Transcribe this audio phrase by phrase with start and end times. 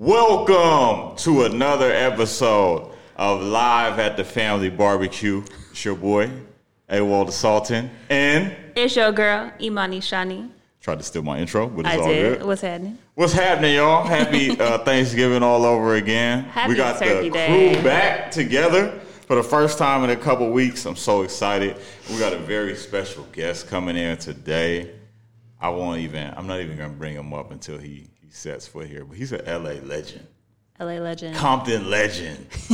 [0.00, 5.42] Welcome to another episode of Live at the Family Barbecue.
[5.72, 6.30] It's your boy,
[6.88, 7.26] A.
[7.32, 10.50] Salton, and It's your girl, Imani Shani.
[10.80, 12.38] tried to steal my intro, but it's I all did.
[12.38, 12.46] good.
[12.46, 12.98] What's happening?
[13.16, 14.04] What's happening, y'all?
[14.06, 16.44] Happy uh, Thanksgiving all over again.
[16.44, 17.72] Happy we got Turkey the Day.
[17.74, 20.86] crew back together for the first time in a couple weeks.
[20.86, 21.76] I'm so excited.
[22.08, 24.92] We got a very special guest coming in today.
[25.60, 26.32] I won't even.
[26.36, 29.04] I'm not even gonna bring him up until he he sets foot here.
[29.04, 30.26] But he's an LA legend,
[30.78, 31.34] LA legend.
[31.34, 32.46] Compton legend.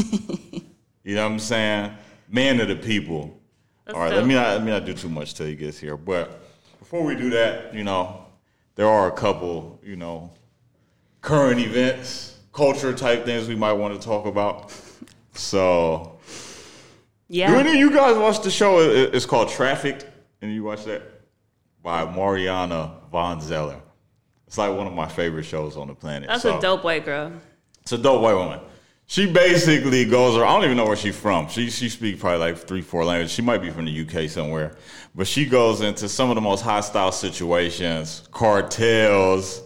[1.05, 1.93] you know what I'm saying?
[2.29, 3.41] Man of the people.
[3.85, 4.19] That's All right, dope.
[4.19, 5.97] let me not let me not do too much till he gets here.
[5.97, 6.41] But
[6.81, 8.25] before we do that, you know,
[8.75, 10.33] there are a couple, you know,
[11.21, 14.73] current events, culture type things we might want to talk about.
[15.35, 16.19] So,
[17.29, 17.51] yeah.
[17.51, 18.81] do any of you guys watch the show?
[18.81, 20.07] It's called Trafficked,
[20.41, 21.03] and you watch that
[21.83, 23.81] by Mariana Van Zeller.
[24.47, 26.29] It's like one of my favorite shows on the planet.
[26.29, 27.33] That's So- a dope white girl.
[27.83, 28.61] it's a dope white woman.
[29.07, 30.49] She basically goes around.
[30.49, 31.49] I don't even know where she's from.
[31.49, 33.33] She she speaks probably like three, four languages.
[33.33, 34.77] She might be from the UK somewhere,
[35.15, 39.63] but she goes into some of the most hostile situations, cartels,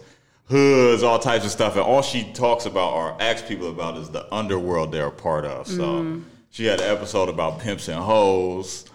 [0.49, 4.09] hoods, all types of stuff, and all she talks about or asks people about is
[4.09, 5.67] the underworld they're a part of.
[5.67, 6.23] So mm.
[6.49, 8.88] she had an episode about pimps and hoes.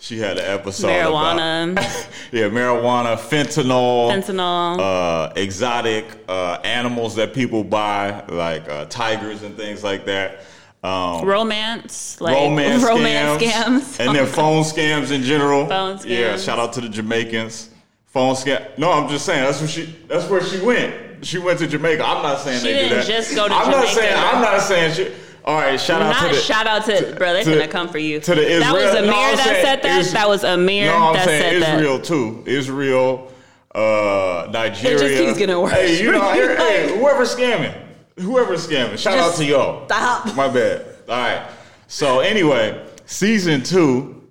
[0.00, 1.84] She had an episode Marijuana, about
[2.32, 4.78] yeah, marijuana, fentanyl, fentanyl.
[4.78, 10.40] uh, exotic uh, animals that people buy, like uh, tigers and things like that.
[10.84, 14.06] Um, romance, like romance, romance scams, scams.
[14.06, 15.66] and then phone scams in general.
[15.66, 16.04] Phone scams.
[16.08, 17.70] Yeah, shout out to the Jamaicans.
[18.06, 18.78] Phone scam.
[18.78, 19.96] No, I'm just saying that's where she.
[20.06, 21.26] That's where she went.
[21.26, 22.04] She went to Jamaica.
[22.06, 23.06] I'm not saying She they didn't that.
[23.06, 24.14] just go to I'm not saying.
[24.16, 25.12] I'm not saying she.
[25.48, 26.42] All right, shout out Not to the.
[26.42, 27.32] shout out to, bro.
[27.32, 28.20] They're to- gonna come for you.
[28.20, 28.60] to the Israel.
[28.60, 30.00] that was Amir no, that saying said that.
[30.02, 32.42] Is- that was Amir No, I'm that saying said Israel too.
[32.44, 33.32] Israel,
[33.74, 35.26] uh, Nigeria.
[35.26, 35.72] keeps getting worse.
[35.72, 36.54] Hey, you know, hey,
[36.88, 37.74] hey, whoever's scamming,
[38.18, 39.86] whoever's scamming, shout out to y'all.
[39.86, 40.36] stop.
[40.36, 40.84] My bad.
[41.08, 41.46] All right.
[41.86, 44.22] So anyway, season two,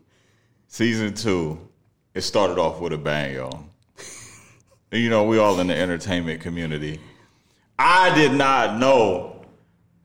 [0.67, 1.59] season two,
[2.13, 3.63] it started off with a bang, y'all.
[4.91, 6.99] You know, we all in the entertainment community.
[7.79, 9.36] I did not know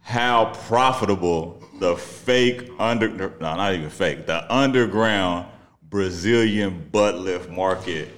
[0.03, 5.47] how profitable the fake under no not even fake the underground
[5.93, 8.09] Brazilian butt lift market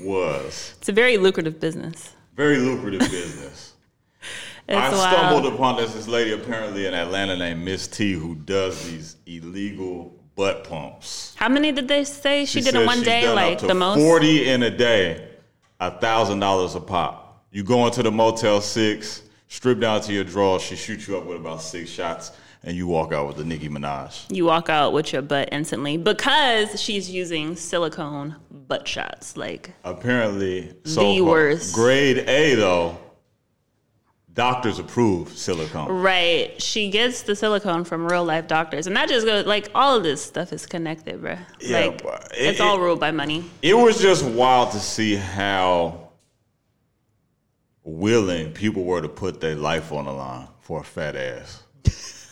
[0.00, 0.74] was.
[0.78, 2.16] It's a very lucrative business.
[2.34, 3.74] Very lucrative business.
[4.68, 4.94] I wild.
[4.94, 10.14] stumbled upon this this lady apparently in Atlanta named Miss T who does these illegal
[10.36, 11.34] butt pumps.
[11.36, 13.32] How many did they say she, did in one day?
[13.32, 13.98] Like the most?
[13.98, 15.28] Forty in a day,
[15.78, 17.44] a thousand dollars a pop.
[17.50, 20.62] You go into the Motel Six, strip down to your drawers.
[20.62, 23.68] She shoots you up with about six shots, and you walk out with the Nicki
[23.68, 24.34] Minaj.
[24.34, 29.36] You walk out with your butt instantly because she's using silicone butt shots.
[29.36, 31.74] Like Apparently, so The worst.
[31.74, 32.96] Grade A though.
[34.32, 35.88] Doctors approve silicone.
[35.90, 36.62] Right.
[36.62, 38.86] She gets the silicone from real life doctors.
[38.86, 41.38] And that just goes like all of this stuff is connected, bruh.
[41.60, 43.44] Yeah, like it- it's all ruled by money.
[43.60, 45.99] It was just wild to see how
[47.84, 51.62] willing people were to put their life on the line for a fat ass.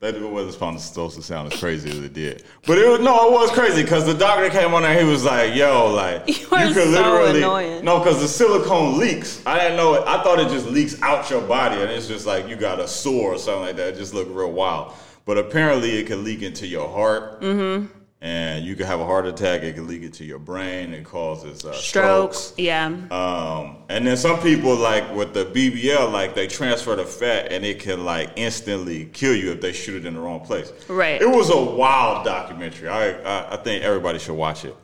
[0.00, 3.32] that wasn't supposed to sound as crazy as it did, but it was no, it
[3.32, 4.98] was crazy because the doctor came on there.
[4.98, 7.84] He was like, "Yo, like You are so annoying.
[7.84, 9.42] no, because the silicone leaks.
[9.44, 10.02] I didn't know it.
[10.06, 12.88] I thought it just leaks out your body, and it's just like you got a
[12.88, 13.94] sore or something like that.
[13.94, 14.94] It just looked real wild.
[15.26, 17.86] But apparently, it can leak into your heart, Mm-hmm.
[18.22, 19.62] And you can have a heart attack.
[19.62, 20.92] It can leak it to your brain.
[20.92, 22.38] It causes uh, Strokes.
[22.38, 22.54] strokes.
[22.58, 22.86] Yeah.
[23.10, 27.64] Um, and then some people like with the BBL, like they transfer the fat, and
[27.64, 30.72] it can like instantly kill you if they shoot it in the wrong place.
[30.88, 31.20] Right.
[31.20, 32.88] It was a wild documentary.
[32.88, 34.76] I I, I think everybody should watch it.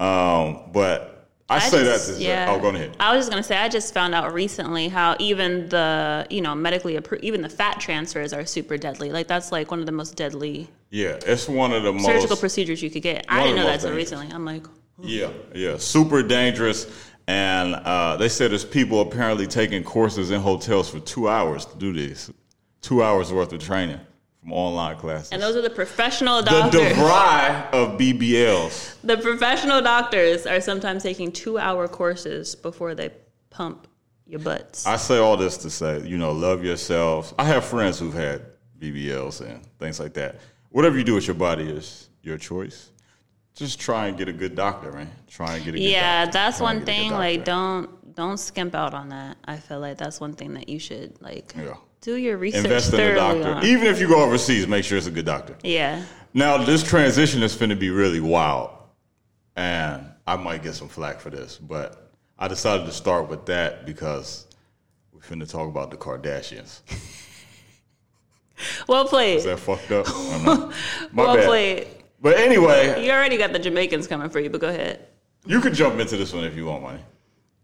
[0.00, 1.13] Um, but
[1.48, 2.46] I, say just- that to say, yeah.
[2.50, 2.96] oh, go ahead.
[2.98, 6.54] I was just gonna say I just found out recently how even the you know
[6.54, 9.12] medically approved even the fat transfers are super deadly.
[9.12, 12.36] Like that's like one of the most deadly Yeah, it's one of the most surgical
[12.36, 13.26] procedures you could get.
[13.28, 14.28] I didn't know that most until recently.
[14.32, 14.64] I'm like,
[15.02, 17.10] Yeah, yeah, super dangerous.
[17.26, 21.76] And uh, they said there's people apparently taking courses in hotels for two hours to
[21.76, 22.30] do this.
[22.82, 24.00] Two hours worth of training
[24.44, 25.32] from online classes.
[25.32, 26.72] and those are the professional doctors.
[26.80, 26.94] the.
[26.94, 28.96] DeVry of BBLs.
[29.02, 33.10] The professional doctors are sometimes taking two hour courses before they
[33.48, 33.88] pump
[34.26, 34.86] your butts.
[34.86, 37.32] I say all this to say, you know, love yourselves.
[37.38, 38.42] I have friends who've had
[38.78, 40.36] BBLs and things like that.
[40.68, 42.90] Whatever you do with your body is your choice.
[43.54, 45.10] Just try and get a good doctor, man.
[45.28, 46.38] Try and get a good yeah, doctor.
[46.38, 47.10] that's Try one get a good thing.
[47.12, 49.36] Like, don't don't skimp out on that.
[49.44, 51.74] I feel like that's one thing that you should like Yeah.
[52.04, 53.48] Do your research invest in a doctor.
[53.54, 53.64] on.
[53.64, 55.56] Even if you go overseas, make sure it's a good doctor.
[55.62, 56.04] yeah,
[56.34, 58.70] Now, this transition is going to be really wild,
[59.56, 63.86] and I might get some flack for this, but I decided to start with that
[63.86, 64.46] because
[65.12, 66.80] we're finna talk about the Kardashians.
[68.86, 69.38] Well played.
[69.38, 70.06] Is that fucked up?
[71.12, 71.46] Well bad.
[71.46, 71.88] played.
[72.20, 75.08] But anyway, You already got the Jamaicans coming for you, but go ahead.
[75.44, 77.00] you can jump into this one if you want, money.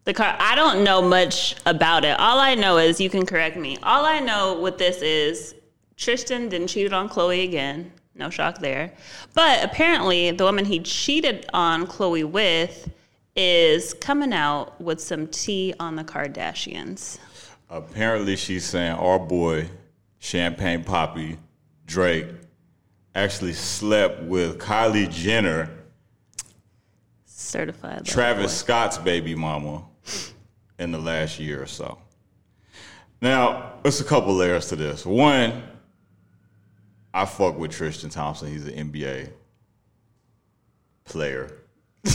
[0.05, 0.37] The car.
[0.39, 2.19] I don't know much about it.
[2.19, 3.77] All I know is you can correct me.
[3.83, 5.55] All I know with this is
[5.97, 7.93] Tristan didn't cheated on Khloé again.
[8.15, 8.93] No shock there.
[9.35, 12.91] But apparently, the woman he cheated on Khloé with
[13.37, 17.19] is coming out with some tea on the Kardashians.
[17.69, 19.69] Apparently, she's saying our boy,
[20.19, 21.39] Champagne Papi,
[21.87, 22.27] Drake,
[23.15, 25.71] actually slept with Kylie Jenner,
[27.25, 28.05] Certified.
[28.05, 28.57] Travis.
[28.57, 29.85] Scott's baby mama,
[30.79, 31.99] in the last year or so.
[33.21, 35.05] Now, there's a couple layers to this.
[35.05, 35.63] One,
[37.13, 38.49] I fuck with Tristan Thompson.
[38.49, 39.31] He's an NBA
[41.05, 41.53] player.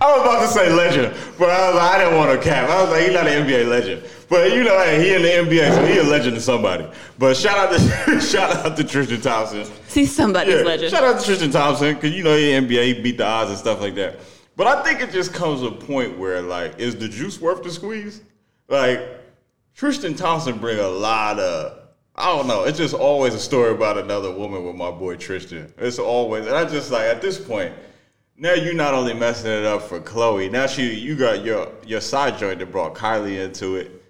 [0.00, 2.68] I was about to say legend, but I, was like, I didn't want to cap.
[2.68, 4.02] I was like, he's not an NBA legend.
[4.28, 6.86] But you know, hey, he in the NBA, so he a legend to somebody.
[7.18, 9.66] But shout out to shout out to Tristan Thompson.
[9.88, 10.90] He's somebody's Yeah, legend.
[10.90, 13.58] Shout out to Tristan Thompson because you know he NBA, he beat the odds and
[13.58, 14.20] stuff like that.
[14.58, 17.62] But I think it just comes to a point where like, is the juice worth
[17.62, 18.22] the squeeze?
[18.68, 19.00] Like
[19.76, 21.78] Tristan Thompson bring a lot of.
[22.16, 22.64] I don't know.
[22.64, 25.72] It's just always a story about another woman with my boy Tristan.
[25.78, 27.72] It's always, and I just like at this point,
[28.36, 30.50] now you're not only messing it up for Khloé.
[30.50, 34.02] Now she, you got your your side joint that brought Kylie into it,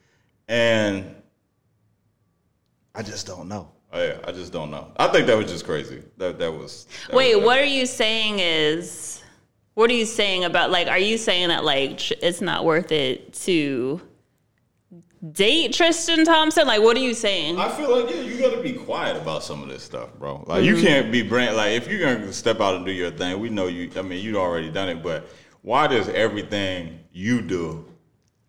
[0.49, 1.15] and
[2.95, 3.71] I just don't know.
[3.93, 4.93] I, I just don't know.
[4.97, 6.03] I think that was just crazy.
[6.17, 6.87] That that was.
[7.09, 9.18] that Wait, was- what are you saying is
[9.79, 13.33] what are you saying about like are you saying that like it's not worth it
[13.33, 14.01] to
[15.31, 16.67] date Tristan Thompson?
[16.67, 17.61] Like what are you saying?
[17.61, 20.43] I feel like yeah, you got to be quiet about some of this stuff, bro.
[20.49, 20.85] Like you mm-hmm.
[20.85, 23.39] can't be brand like if you're gonna step out and do your thing.
[23.39, 23.89] We know you.
[23.95, 25.29] I mean, you'd already done it, but
[25.63, 27.85] why does everything you do?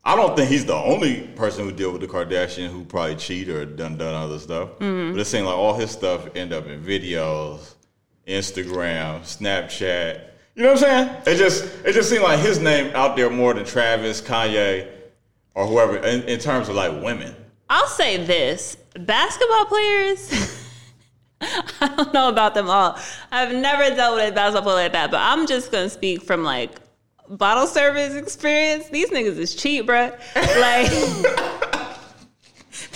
[0.04, 3.50] I don't think he's the only person who deal with the Kardashian who probably cheat
[3.50, 4.70] or done done other stuff.
[4.80, 5.12] Mm-hmm.
[5.12, 7.76] But it seems like all his stuff end up in videos,
[8.26, 10.29] Instagram, Snapchat.
[10.60, 11.22] You know what I'm saying?
[11.26, 14.90] It just it just seemed like his name out there more than Travis, Kanye,
[15.56, 17.34] or whoever in, in terms of like women.
[17.70, 18.76] I'll say this.
[18.94, 20.68] Basketball players
[21.42, 23.00] I don't know about them all.
[23.32, 26.44] I've never dealt with a basketball player like that, but I'm just gonna speak from
[26.44, 26.72] like
[27.30, 28.90] bottle service experience.
[28.90, 30.12] These niggas is cheap, bruh.
[30.36, 30.92] Like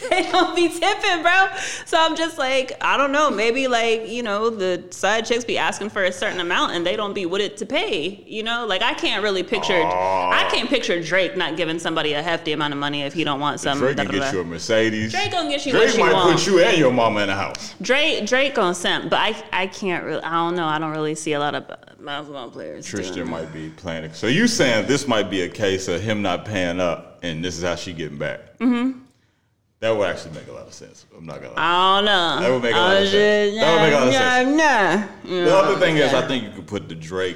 [0.10, 1.48] they don't be tipping, bro.
[1.86, 3.30] So I'm just like, I don't know.
[3.30, 6.96] Maybe like you know the side chicks be asking for a certain amount and they
[6.96, 8.24] don't be with it to pay.
[8.28, 9.82] You know, like I can't really picture.
[9.84, 13.40] I can't picture Drake not giving somebody a hefty amount of money if he don't
[13.40, 13.80] want some.
[13.80, 15.12] Drake can get you a Mercedes.
[15.12, 16.38] Drake gonna get you Drake might want.
[16.38, 17.76] put you and your mama in the house.
[17.82, 20.24] Drake Drake gonna simp, but I I can't really.
[20.24, 20.66] I don't know.
[20.66, 21.68] I don't really see a lot of
[22.04, 22.86] basketball players.
[22.86, 24.14] Tristan might be playing.
[24.14, 27.58] So you saying this might be a case of him not paying up, and this
[27.58, 28.58] is how she getting back?
[28.60, 29.03] Mm-hmm.
[29.84, 31.06] That would actually make a lot of sense.
[31.14, 31.58] I'm not gonna lie.
[31.58, 32.40] Oh, I don't know.
[32.40, 33.56] That would make a oh, lot of sense.
[33.60, 35.26] That would make a lot of nah, sense.
[35.26, 35.44] Nah, nah.
[35.44, 37.36] The other thing is, I think you could put the Drake,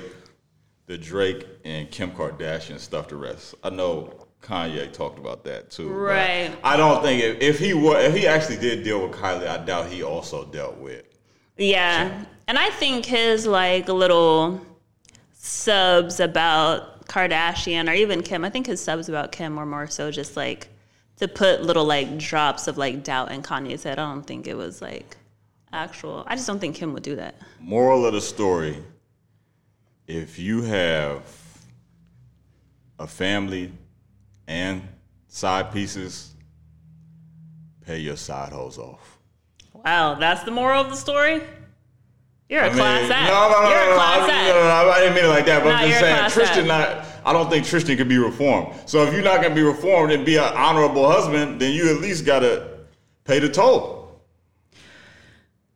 [0.86, 3.56] the Drake and Kim Kardashian stuff to rest.
[3.66, 5.90] I know Kanye talked about that too.
[5.90, 6.56] Right.
[6.64, 9.58] I don't think if, if he were, if he actually did deal with Kylie, I
[9.66, 11.04] doubt he also dealt with.
[11.58, 12.24] Yeah.
[12.48, 14.62] And I think his like little
[15.34, 20.12] subs about Kardashian or even Kim, I think his subs about Kim were more so
[20.12, 20.70] just like
[21.18, 24.00] to put little like drops of like doubt in Kanye's head.
[24.00, 25.18] I don't think it was like
[25.72, 26.24] actual.
[26.27, 27.36] I just don't think Kim would do that.
[27.60, 28.77] Moral of the story:
[30.08, 31.24] If you have
[33.00, 33.72] a family
[34.48, 34.82] and
[35.27, 36.34] side pieces,
[37.86, 39.20] pay your side hoes off.
[39.74, 41.41] Wow, that's the moral of the story?
[42.50, 43.32] You're a I mean, class act.
[43.32, 44.48] No, no, no, You're no, a no, class I, act.
[44.48, 45.63] no, no, no, I didn't mean it like that.
[45.63, 47.06] But I'm just saying, Tristan not.
[47.27, 48.74] I don't think Tristan can be reformed.
[48.86, 52.00] So if you're not gonna be reformed and be an honorable husband, then you at
[52.01, 52.69] least gotta
[53.25, 54.22] pay the toll.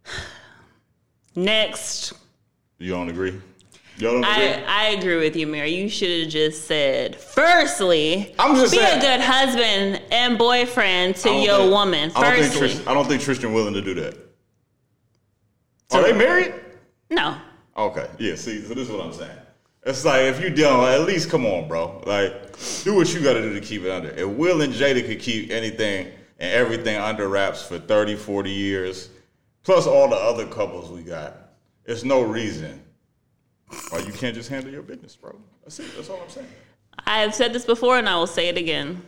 [1.36, 2.13] Next.
[2.77, 3.38] You don't agree?
[3.98, 4.31] Don't agree?
[4.31, 5.75] I, I agree with you, Mary.
[5.75, 9.00] You should have just said, firstly, I'm just be saying.
[9.00, 12.12] a good husband and boyfriend to your think- woman.
[12.15, 12.60] I don't, think Firstly.
[12.60, 14.17] Tristan, I don't think Tristan willing to do that.
[15.91, 16.53] Are they married?
[17.10, 17.36] no.
[17.75, 18.36] Okay, yeah.
[18.36, 19.38] See, so this is what I'm saying.
[19.84, 22.04] It's like if you don't, at least come on, bro.
[22.06, 24.10] Like, do what you got to do to keep it under.
[24.10, 26.08] If Will and Jada could keep anything
[26.40, 29.10] and everything under wraps for 30, 40 years,
[29.64, 31.36] plus all the other couples we got,
[31.86, 32.80] it's no reason
[33.90, 35.36] why you can't just handle your business, bro.
[35.64, 35.88] That's it.
[35.96, 36.48] That's all I'm saying.
[37.08, 39.02] I've said this before and I will say it again.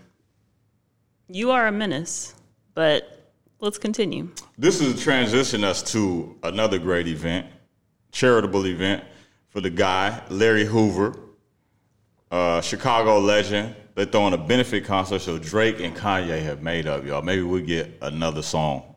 [1.28, 2.34] You are a menace,
[2.74, 4.32] but let's continue.
[4.58, 7.46] This is transition us to another great event,
[8.12, 9.04] charitable event
[9.54, 11.16] for the guy Larry Hoover,
[12.32, 17.06] uh, Chicago legend, They're throwing a benefit concert, so Drake and Kanye have made up,
[17.06, 17.22] y'all.
[17.22, 18.96] Maybe we get another song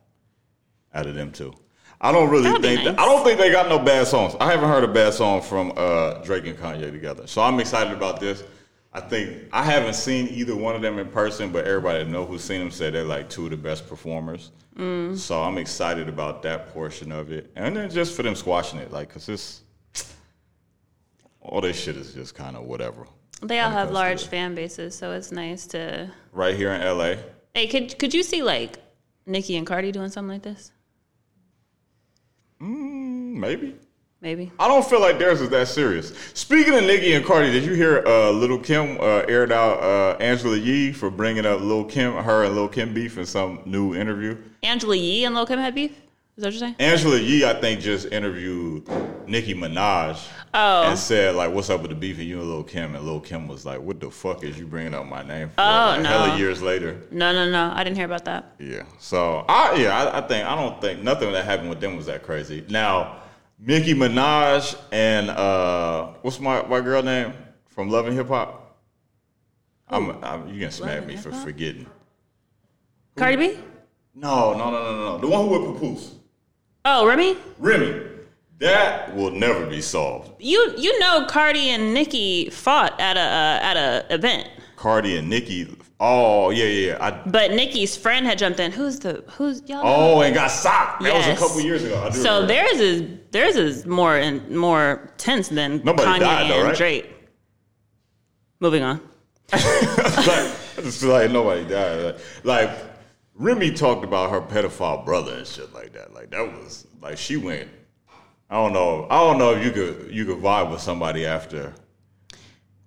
[0.94, 1.52] out of them too.
[2.00, 2.98] I don't really That'd think that.
[2.98, 4.34] I don't think they got no bad songs.
[4.40, 7.92] I haven't heard a bad song from uh, Drake and Kanye together, so I'm excited
[7.92, 8.42] about this.
[8.94, 12.24] I think I haven't seen either one of them in person, but everybody that know
[12.24, 14.52] who's seen them said they're like two of the best performers.
[14.78, 15.18] Mm.
[15.18, 18.90] So I'm excited about that portion of it, and then just for them squashing it,
[18.90, 19.60] like, cause this
[21.48, 23.06] all this shit is just kind of whatever.
[23.42, 26.10] They all have large fan bases, so it's nice to.
[26.32, 27.16] Right here in LA,
[27.56, 28.76] Hey, could could you see like
[29.24, 30.72] Nicki and Cardi doing something like this?
[32.60, 33.76] Mm, maybe.
[34.20, 34.52] Maybe.
[34.58, 36.12] I don't feel like theirs is that serious.
[36.34, 40.16] Speaking of Nicki and Cardi, did you hear uh, Little Kim uh, aired out uh,
[40.20, 43.94] Angela Yee for bringing up Lil Kim, her and Lil Kim beef in some new
[43.94, 44.36] interview?
[44.62, 45.92] Angela Yee and Lil Kim had beef.
[46.36, 46.74] Is that what you're saying?
[46.78, 48.86] Angela Yee, I think, just interviewed
[49.26, 50.18] Nicki Minaj
[50.52, 50.82] Oh.
[50.82, 53.20] and said like, "What's up with the beef?" And you and Lil Kim, and Lil
[53.20, 55.54] Kim was like, "What the fuck is you bringing up my name?" For?
[55.62, 56.08] Oh, like, no.
[56.10, 57.00] Hella years later.
[57.10, 57.72] No, no, no.
[57.74, 58.52] I didn't hear about that.
[58.58, 58.82] Yeah.
[58.98, 62.04] So I yeah, I, I think I don't think nothing that happened with them was
[62.04, 62.66] that crazy.
[62.68, 63.22] Now,
[63.58, 67.32] Nicki Minaj and uh what's my my girl name
[67.66, 68.76] from Love and Hip Hop?
[69.88, 71.86] I'm, I'm you can smack me for forgetting.
[73.16, 73.58] Cardi B?
[74.14, 75.18] No, no, no, no, no.
[75.18, 76.15] The one who with Papoose.
[76.88, 77.36] Oh, Remy?
[77.58, 78.00] Remy.
[78.60, 80.30] That will never be solved.
[80.38, 85.28] You you know Cardi and Nicki fought at a uh, at a event, Cardi and
[85.28, 85.76] Nicki.
[85.98, 86.86] Oh yeah, yeah.
[86.92, 86.98] yeah.
[87.04, 88.70] I, but Nicki's friend had jumped in.
[88.72, 89.82] Who's the who's y'all?
[89.84, 91.02] oh, and got socked.
[91.02, 91.26] That Yes.
[91.28, 92.00] was a couple years ago.
[92.02, 92.46] I do So remember.
[92.46, 93.02] theirs is
[93.32, 96.76] theirs is more and more tense than Nobody Kanye died, though, and right?
[96.76, 97.12] Drake.
[98.60, 99.00] Moving on.
[99.52, 100.52] like, I
[100.82, 102.04] just feel like nobody died.
[102.04, 102.70] Like, like
[103.38, 106.14] Remy talked about her pedophile brother and shit like that.
[106.14, 107.68] Like that was like she went.
[108.48, 109.06] I don't know.
[109.10, 111.74] I don't know if you could you could vibe with somebody after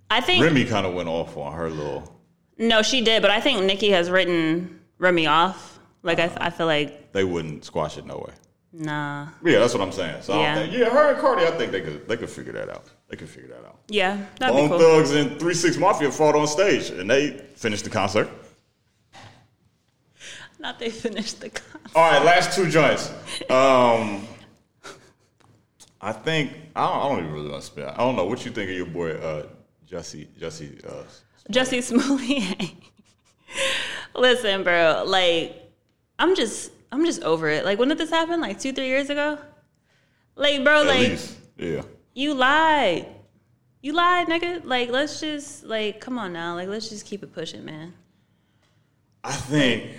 [0.10, 2.20] I think Remy kind of went off on her little.
[2.58, 5.80] no, she did, but I think Nicki has written Remy off.
[6.02, 6.38] Like I, uh-huh.
[6.42, 8.34] I feel like They wouldn't squash it no way.
[8.72, 9.28] nah.
[9.44, 10.22] Yeah, that's what I'm saying.
[10.24, 10.56] So Yeah.
[10.56, 12.86] Think, yeah, her and Cardi, I think they could they could figure that out.
[13.10, 13.80] They could figure that out.
[13.88, 14.80] Yeah, that'd Bone cool.
[14.80, 18.30] Thugs and Three Six Mafia fought on stage and they finished the concert.
[20.60, 21.82] Not they finished the con.
[21.96, 23.10] All right, last two joints.
[23.50, 24.28] Um,
[26.02, 27.88] I think I don't, I don't even really want to spit.
[27.88, 29.46] I don't know what you think of your boy uh,
[29.90, 30.86] Jussie Jussie.
[30.86, 31.04] Uh,
[31.50, 32.72] Jussie Smollett.
[34.16, 35.04] Listen, bro.
[35.08, 35.56] Like,
[36.20, 37.64] I'm just, I'm just over it.
[37.64, 38.42] Like, when did this happen?
[38.42, 39.38] Like two, three years ago.
[40.36, 41.82] Like, bro, at like least, yeah.
[42.14, 43.08] you lied.
[43.82, 44.64] You lied, nigga.
[44.66, 46.56] Like, let's just, like, come on now.
[46.56, 47.94] Like, let's just keep it pushing, man.
[49.24, 49.92] I think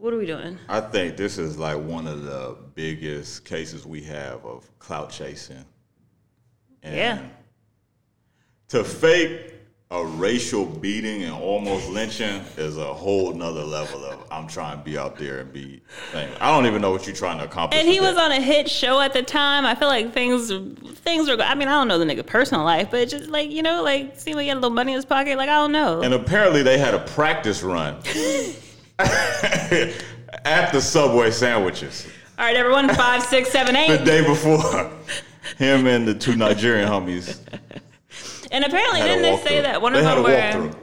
[0.00, 0.58] What are we doing?
[0.68, 5.64] I think this is like one of the biggest cases we have of clout chasing.
[6.82, 7.22] And Yeah.
[8.68, 9.54] To fake
[9.90, 14.84] a racial beating and almost lynching is a whole nother level of I'm trying to
[14.84, 15.80] be out there and be
[16.12, 16.36] famous.
[16.42, 17.80] I don't even know what you're trying to accomplish.
[17.80, 18.30] And he was that.
[18.30, 19.64] on a hit show at the time.
[19.64, 20.48] I feel like things
[20.98, 21.40] things were.
[21.40, 24.20] I mean, I don't know the nigga personal life, but just like you know, like
[24.20, 25.38] seemed like he had a little money in his pocket.
[25.38, 26.02] Like I don't know.
[26.02, 27.96] And apparently they had a practice run
[30.44, 32.06] at the Subway sandwiches
[32.38, 34.04] All right, everyone, five, six, seven, the eight.
[34.04, 34.90] day before.
[35.56, 37.38] Him and the two Nigerian homies
[38.50, 40.74] And apparently, didn't they say that one they of them were?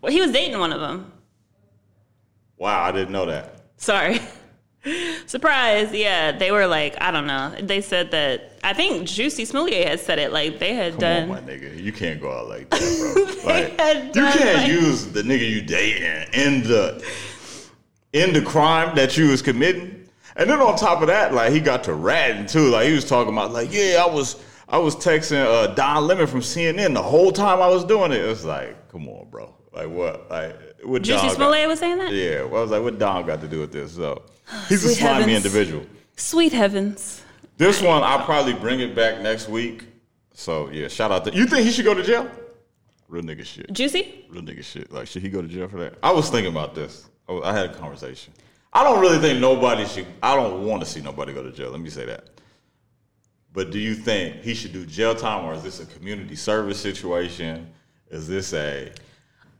[0.00, 1.12] Well, he was dating one of them.
[2.56, 3.56] Wow, I didn't know that.
[3.76, 4.20] Sorry.
[5.26, 5.92] Surprise.
[5.92, 7.54] Yeah, they were like, I don't know.
[7.60, 10.32] They said that, I think Juicy Smollett had said it.
[10.32, 11.22] Like, they had Come done.
[11.24, 11.82] on, my nigga.
[11.82, 13.50] You can't go out like that, bro.
[13.52, 17.04] Like, had you can't like- use the nigga you dating in the
[18.12, 20.08] in the crime that you was committing.
[20.36, 22.68] And then on top of that, like he got to ratting too.
[22.68, 26.26] Like he was talking about, like, yeah, I was I was texting uh, Don Lemon
[26.26, 28.20] from CNN the whole time I was doing it.
[28.20, 29.54] It's like, come on, bro.
[29.72, 30.30] Like what?
[30.30, 31.02] Like what?
[31.02, 32.12] Juicy Smollett was saying that?
[32.12, 33.92] Yeah, well, I was like, what Don got to do with this?
[33.92, 34.22] So
[34.68, 35.44] he's a slimy heavens.
[35.44, 35.86] individual.
[36.16, 37.22] Sweet heavens.
[37.56, 39.86] This one, I'll probably bring it back next week.
[40.32, 41.46] So yeah, shout out to you.
[41.46, 42.30] Think he should go to jail?
[43.08, 43.72] Real nigga shit.
[43.72, 44.24] Juicy?
[44.30, 44.92] Real nigga shit.
[44.92, 45.98] Like, should he go to jail for that?
[46.00, 47.09] I was thinking about this.
[47.30, 48.32] I I had a conversation.
[48.72, 50.06] I don't really think nobody should.
[50.22, 51.70] I don't want to see nobody go to jail.
[51.70, 52.28] Let me say that.
[53.52, 56.80] But do you think he should do jail time, or is this a community service
[56.80, 57.68] situation?
[58.10, 58.92] Is this a is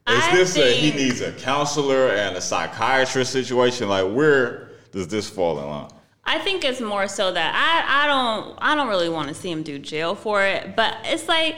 [0.06, 3.88] I this a he needs a counselor and a psychiatrist situation?
[3.88, 5.90] Like, where does this fall in line?
[6.24, 9.50] I think it's more so that I, I don't I don't really want to see
[9.50, 11.56] him do jail for it, but it's like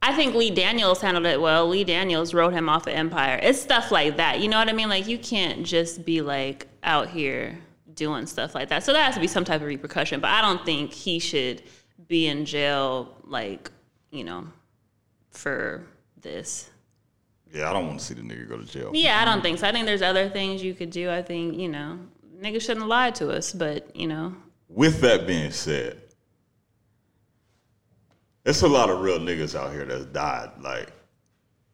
[0.00, 1.68] I think Lee Daniels handled it well.
[1.68, 3.38] Lee Daniels wrote him off of Empire.
[3.42, 4.40] It's stuff like that.
[4.40, 4.88] You know what I mean?
[4.88, 7.58] Like you can't just be like out here
[7.94, 8.84] doing stuff like that.
[8.84, 10.20] So there has to be some type of repercussion.
[10.20, 11.62] But I don't think he should
[12.06, 13.70] be in jail like,
[14.10, 14.46] you know,
[15.30, 15.84] for
[16.20, 16.70] this.
[17.52, 18.90] Yeah, I don't want to see the nigga go to jail.
[18.94, 19.66] Yeah, I don't think so.
[19.66, 21.10] I think there's other things you could do.
[21.10, 21.98] I think you know,
[22.40, 24.34] niggas shouldn't lied to us, but you know,
[24.68, 26.00] With that being said,
[28.48, 30.48] there's a lot of real niggas out here that's died.
[30.62, 30.90] Like,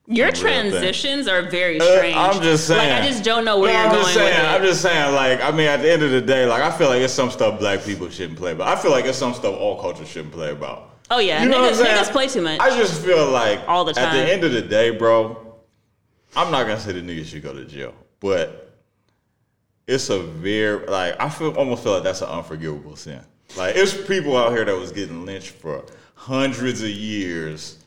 [0.08, 0.40] your thing.
[0.42, 2.16] transitions are very Uh, strange.
[2.16, 2.90] I'm just saying.
[2.90, 4.48] Like I just don't know where No, you're I'm going just saying, with it.
[4.48, 6.88] I'm just saying, like, I mean, at the end of the day, like, I feel
[6.88, 8.76] like it's some stuff black people shouldn't play about.
[8.76, 10.96] I feel like it's some stuff all cultures shouldn't play about.
[11.12, 12.04] oh yeah, You know what niggas, I'm saying?
[12.06, 12.58] niggas play too much.
[12.58, 15.54] I just feel like All the At the end of the day, bro,
[16.34, 18.72] I'm not gonna say the niggas should go to jail, but
[19.86, 23.20] it's a very like I feel almost feel like that's an unforgivable sin.
[23.56, 25.84] Like it's people out here that was getting lynched for
[26.14, 27.78] hundreds of years.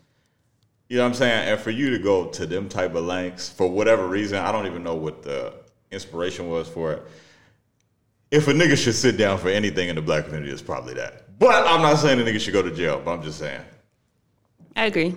[0.89, 1.49] You know what I'm saying?
[1.49, 4.67] And for you to go to them type of lengths for whatever reason, I don't
[4.67, 5.53] even know what the
[5.91, 7.03] inspiration was for it.
[8.31, 11.39] If a nigga should sit down for anything in the black community, it's probably that.
[11.39, 13.61] But I'm not saying a nigga should go to jail, but I'm just saying.
[14.75, 15.15] I agree.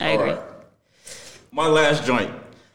[0.00, 0.32] I All agree.
[0.32, 0.42] right.
[1.52, 2.30] My last joint.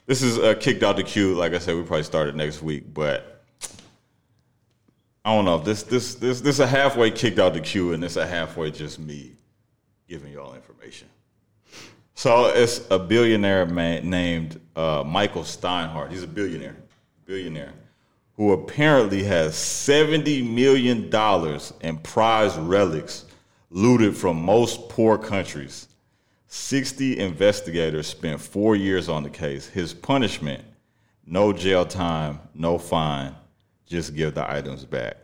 [0.06, 1.34] This is uh, kicked out the queue.
[1.34, 3.35] Like I said, we probably started next week, but
[5.26, 5.58] I don't know.
[5.58, 9.00] This this this this a halfway kicked out the queue, and this a halfway just
[9.00, 9.32] me
[10.08, 11.10] giving y'all information.
[12.14, 16.12] So it's a billionaire man named uh, Michael Steinhardt.
[16.12, 16.76] He's a billionaire,
[17.26, 17.74] billionaire,
[18.38, 23.26] who apparently has seventy million dollars in prize relics
[23.72, 25.88] looted from most poor countries.
[26.48, 29.68] 60 investigators spent four years on the case.
[29.68, 30.64] His punishment
[31.26, 33.36] no jail time, no fine,
[33.86, 35.18] just give the items back.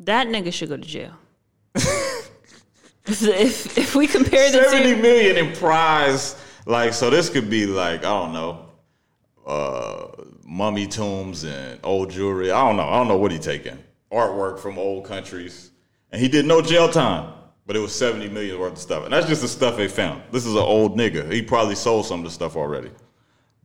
[0.00, 1.12] That nigga should go to jail.
[3.06, 6.36] if if we compare the 70 two, million in prize.
[6.66, 8.66] Like, so this could be like, I don't know,
[9.46, 10.08] uh,
[10.44, 12.50] mummy tombs and old jewelry.
[12.50, 12.88] I don't know.
[12.88, 13.78] I don't know what he taking.
[14.12, 15.70] Artwork from old countries.
[16.10, 17.32] And he did no jail time,
[17.66, 19.04] but it was 70 million worth of stuff.
[19.04, 20.22] And that's just the stuff they found.
[20.30, 21.32] This is an old nigga.
[21.32, 22.90] He probably sold some of the stuff already.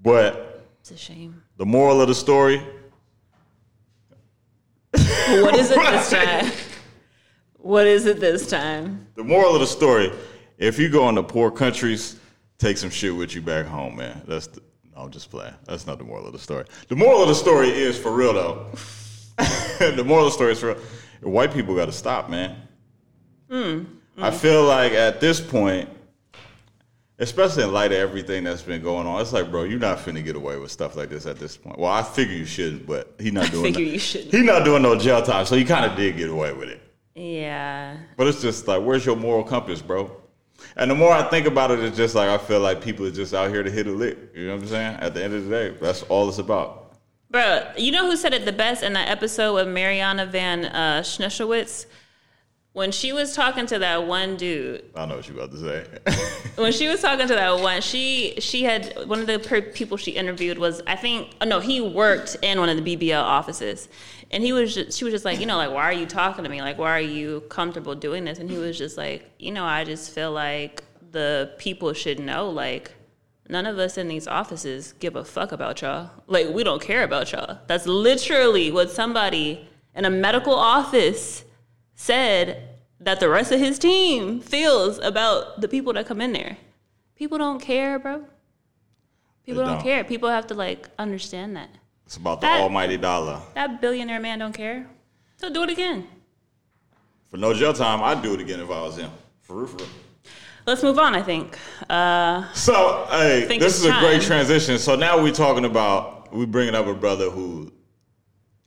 [0.01, 1.43] But it's a shame.
[1.57, 2.61] The moral of the story,
[4.93, 6.51] what is it this time?
[7.57, 9.07] What is it this time?
[9.15, 10.11] the moral of the story,
[10.57, 12.19] if you go into poor countries,
[12.59, 14.21] take some shit with you back home, man.
[14.27, 14.61] That's the,
[14.95, 15.53] no, I'm just playing.
[15.65, 16.65] That's not the moral of the story.
[16.87, 18.67] The moral of the story is for real though.
[19.79, 20.81] the moral of the story is for real.
[21.21, 22.55] White people got to stop, man.
[23.49, 24.23] Hmm, hmm.
[24.23, 25.89] I feel like at this point,
[27.19, 30.23] especially in light of everything that's been going on, it's like, bro, you're not finna
[30.23, 31.79] get away with stuff like this at this point.
[31.79, 33.63] Well, I figure you shouldn't, but he not doing.
[33.63, 34.33] figure no- you shouldn't.
[34.33, 36.81] He not doing no jail time, so he kind of did get away with it.
[37.15, 37.97] Yeah.
[38.15, 40.11] But it's just like, where's your moral compass, bro?
[40.75, 43.11] And the more I think about it, it's just like I feel like people are
[43.11, 44.17] just out here to hit a lick.
[44.35, 44.97] You know what I'm saying?
[44.99, 46.93] At the end of the day, that's all it's about.
[47.29, 51.01] Bro, you know who said it the best in that episode with Mariana Van uh,
[51.01, 51.85] Schneschewitz?
[52.77, 56.43] When she was talking to that one dude, I know what you about to say.
[56.61, 59.97] when she was talking to that one, she she had one of the per- people
[59.97, 63.89] she interviewed was I think oh no he worked in one of the BBL offices,
[64.29, 66.43] and he was just, she was just like you know like why are you talking
[66.43, 66.61] to me?
[66.61, 68.37] Like why are you comfortable doing this?
[68.37, 72.47] And he was just like you know I just feel like the people should know
[72.47, 72.91] like
[73.49, 76.11] none of us in these offices give a fuck about y'all.
[76.27, 77.57] Like we don't care about y'all.
[77.65, 81.43] That's literally what somebody in a medical office
[82.01, 82.69] said
[83.01, 86.55] that the rest of his team feels about the people that come in there.
[87.15, 88.23] People don't care, bro.
[89.45, 89.83] People don't, don't.
[89.83, 90.03] care.
[90.03, 91.69] People have to like understand that.
[92.05, 93.41] it's about the That- almighty dollar.
[93.55, 94.87] That billionaire man don't care.
[95.37, 96.07] So do it again.
[97.29, 99.11] For no jail time, I'd do it again if I was him.
[99.41, 99.87] For real, for real.
[100.65, 101.57] Let's move on, I think.
[101.89, 104.77] Uh, So, hey, think this is a great transition.
[104.77, 107.71] So now we're talking about we're bringing up a brother who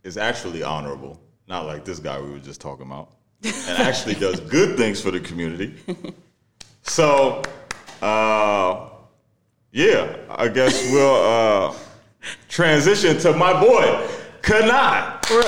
[0.02, 3.12] is actually honorable, not like this guy we were just talking about,
[3.44, 5.74] and actually does good things for the community.
[6.82, 7.42] So,
[8.02, 8.88] uh,
[9.72, 11.74] yeah, I guess we'll uh,
[12.48, 14.06] transition to my boy,
[14.42, 15.30] Kani.
[15.30, 15.44] we're,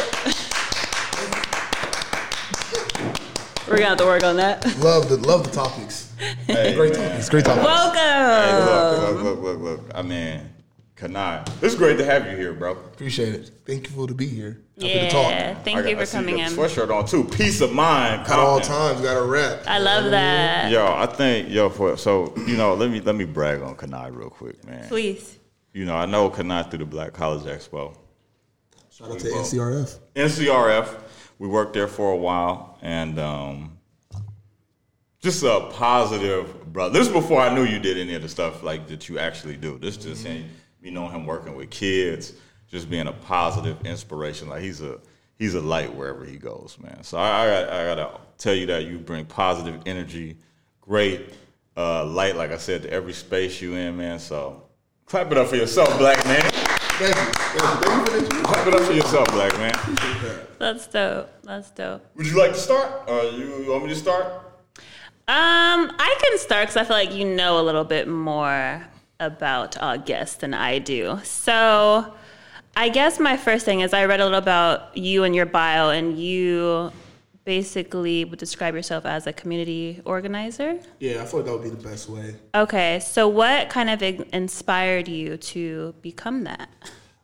[3.68, 4.64] we're gonna have to work on that.
[4.78, 6.12] Love the love the topics.
[6.46, 7.08] Hey, Great man.
[7.10, 7.28] topics.
[7.30, 7.66] Great topics.
[7.66, 9.24] Hey, Welcome.
[9.24, 9.90] look, look, look, look, look.
[9.94, 10.48] I mean,
[11.02, 12.72] Kani, it's great to have you here, bro.
[12.72, 13.50] Appreciate it.
[13.66, 14.60] thank Thankful to be here.
[14.76, 15.30] Happy to talk.
[15.30, 16.56] Yeah, thank I you got- I for see coming got in.
[16.56, 17.24] Sweatshirt on too.
[17.24, 18.22] Peace of mind.
[18.22, 19.62] At all times, got a rap.
[19.66, 20.70] I love that.
[20.70, 24.16] Yo, I think yo for so you know let me let me brag on Kani
[24.16, 24.86] real quick, man.
[24.88, 25.38] Please.
[25.72, 27.96] You know I know Kani through the Black College Expo,
[28.90, 29.98] Shout out to NCRF.
[30.14, 31.00] NCRF.
[31.40, 33.78] We worked there for a while, and um,
[35.20, 36.96] just a positive brother.
[36.96, 39.56] This is before I knew you did any of the stuff like that you actually
[39.56, 39.78] do.
[39.78, 40.48] This just him,
[40.82, 42.34] you know him working with kids,
[42.68, 44.48] just being a positive inspiration.
[44.48, 44.98] Like he's a
[45.38, 47.02] he's a light wherever he goes, man.
[47.02, 50.36] So I I, got- I gotta tell you that you bring positive energy,
[50.80, 51.34] great
[51.76, 54.18] uh, light, like I said, to every space you in, man.
[54.18, 54.64] So
[55.06, 56.42] clap it up for yourself, black man.
[56.42, 57.22] Thank you.
[57.22, 57.62] Thank you.
[57.62, 58.44] Thank you for the introduction.
[58.44, 60.48] Clap it up for yourself, black man.
[60.58, 61.30] That's dope.
[61.42, 62.06] That's dope.
[62.16, 63.08] Would you like to start?
[63.08, 64.24] Or you want me to start?
[65.28, 68.84] Um, I can start because I feel like you know a little bit more
[69.26, 71.20] about our guest than I do.
[71.24, 72.12] So,
[72.74, 75.90] I guess my first thing is I read a little about you and your bio,
[75.90, 76.92] and you
[77.44, 80.78] basically would describe yourself as a community organizer.
[80.98, 82.34] Yeah, I thought that would be the best way.
[82.54, 86.68] Okay, so what kind of inspired you to become that?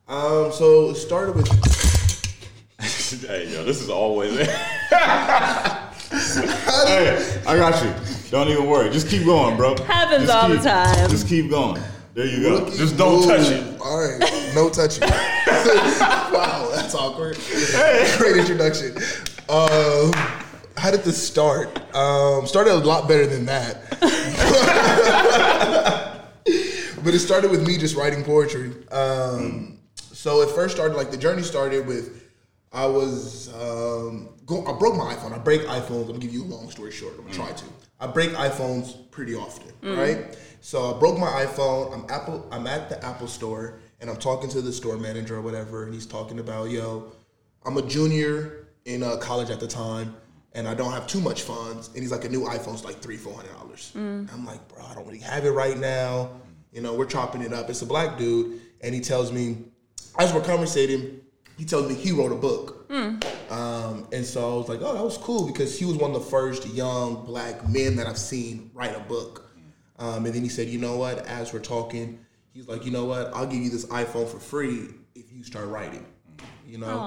[0.08, 1.48] Um, so it started with
[3.26, 4.48] hey, yo, this is always it.
[6.46, 7.92] hey, I got you.
[8.30, 8.90] Don't even worry.
[8.90, 9.76] Just keep going, bro.
[9.84, 11.10] Happens Just all the keep- time.
[11.10, 11.80] Just keep going.
[12.14, 12.48] There you go.
[12.56, 13.28] Look at Just don't you.
[13.28, 13.80] touch it.
[13.80, 15.02] All right, no touching.
[15.08, 17.38] wow, that's awkward.
[18.18, 18.96] Great introduction.
[19.48, 20.12] Um,
[20.76, 21.68] how did this start?
[21.94, 23.88] Um, started a lot better than that.
[27.04, 28.72] but it started with me just writing poetry.
[28.90, 32.27] Um, so it first started like the journey started with
[32.72, 35.32] I was um, go, I broke my iPhone.
[35.32, 36.02] I break iPhones.
[36.02, 37.14] I'm gonna give you a long story short.
[37.16, 37.64] I'm gonna try to.
[38.00, 40.36] I break iPhones pretty often, right?
[40.60, 41.92] So I broke my iPhone.
[41.94, 42.46] I'm Apple.
[42.52, 45.92] I'm at the Apple store and I'm talking to the store manager or whatever, and
[45.94, 47.10] he's talking about yo,
[47.64, 50.14] I'm a junior in uh, college at the time.
[50.52, 51.88] And I don't have too much funds.
[51.88, 53.92] And he's like, a new iPhone's like three, four hundred dollars.
[53.94, 56.30] I'm like, bro, I don't really have it right now.
[56.72, 57.68] You know, we're chopping it up.
[57.70, 59.58] It's a black dude, and he tells me,
[60.18, 61.20] as we're conversating,
[61.58, 62.86] he tells me he wrote a book.
[63.50, 66.22] Um, and so I was like, oh, that was cool because he was one of
[66.22, 69.50] the first young black men that I've seen write a book.
[69.98, 71.26] Um, and then he said, you know what?
[71.26, 73.34] As we're talking, he's like, you know what?
[73.34, 76.06] I'll give you this iPhone for free if you start writing.
[76.66, 76.98] You know,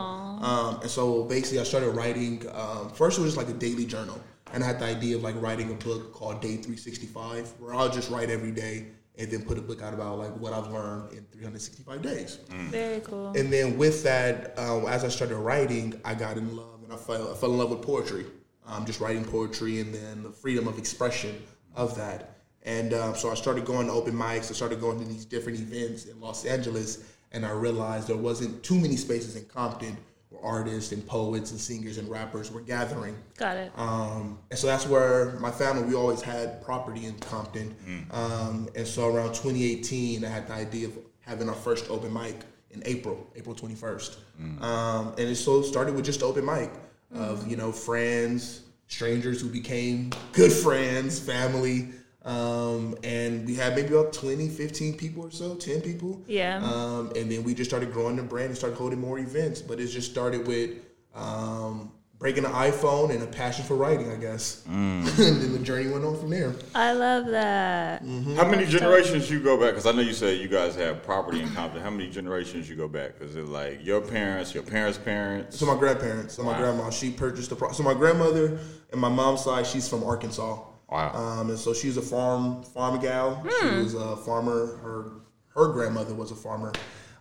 [0.41, 2.43] um, and so basically, I started writing.
[2.51, 4.19] Um, first, it was just like a daily journal,
[4.53, 7.87] and I had the idea of like writing a book called Day 365, where I'll
[7.87, 8.87] just write every day
[9.21, 12.39] and then put a book out about like what I've learned in 365 days.
[12.49, 13.31] Very cool.
[13.37, 16.97] And then with that, um, as I started writing, I got in love and I
[16.97, 18.25] fell, I fell in love with poetry.
[18.65, 21.39] Um, just writing poetry and then the freedom of expression
[21.75, 22.37] of that.
[22.63, 24.49] And um, so I started going to open mics.
[24.49, 28.63] I started going to these different events in Los Angeles, and I realized there wasn't
[28.63, 29.97] too many spaces in Compton where
[30.43, 33.15] artists and poets and singers and rappers were gathering.
[33.37, 33.71] Got it.
[33.75, 37.75] Um, and so that's where my family, we always had property in Compton.
[38.11, 42.35] Um, and so around 2018, I had the idea of having our first open mic
[42.71, 44.17] in April, April 21st.
[44.63, 46.71] Um, and it so started with just open mic
[47.13, 51.89] of, you know, friends, strangers who became good friends, family.
[52.23, 56.21] Um, and we had maybe about 20, 15 people or so, 10 people.
[56.27, 56.61] Yeah.
[56.63, 59.61] Um, and then we just started growing the brand and started holding more events.
[59.61, 60.71] But it just started with
[61.15, 64.63] um, breaking an iPhone and a passion for writing, I guess.
[64.69, 66.53] and then the journey went on from there.
[66.75, 68.03] I love that.
[68.03, 69.71] How many generations you go back?
[69.71, 71.81] Because I know you said you guys have property in Compton.
[71.81, 73.13] How many generations you go back?
[73.19, 75.57] Is it like your parents, your parents' parents?
[75.57, 77.55] So my grandparents, so my grandma, she purchased the.
[77.55, 78.59] Pro- so my grandmother
[78.91, 80.59] and my mom's side, she's from Arkansas.
[80.91, 81.13] Wow.
[81.13, 83.43] Um, and so she's a farm farm gal.
[83.61, 84.77] She was a farmer.
[84.77, 85.11] Her
[85.55, 86.73] her grandmother was a farmer.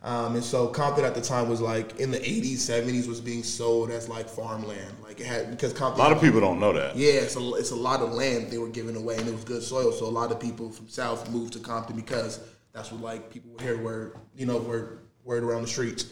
[0.03, 3.43] Um, and so Compton at the time was like in the 80s, 70s was being
[3.43, 4.95] sold as like farmland.
[5.03, 6.97] Like it had because A lot of people don't know that.
[6.97, 9.45] Yeah, it's a, it's a lot of land they were giving away, and it was
[9.45, 9.93] good soil.
[9.93, 12.41] So a lot of people from South moved to Compton because
[12.73, 16.07] that's what like people hear word, you know, word word around the streets.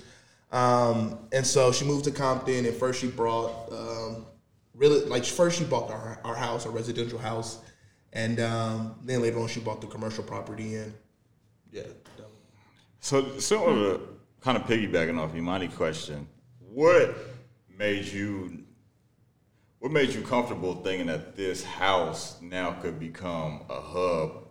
[0.53, 4.27] Um, and so she moved to Compton, and first she brought um,
[4.79, 7.59] really like first she bought our our house, our residential house,
[8.13, 10.95] and um, then later on she bought the commercial property, and
[11.71, 11.83] yeah.
[13.01, 14.01] So, similar to
[14.41, 16.27] kind of piggybacking off Imani's question,
[16.59, 17.17] what
[17.77, 18.65] made you,
[19.79, 24.49] what made you comfortable thinking that this house now could become a hub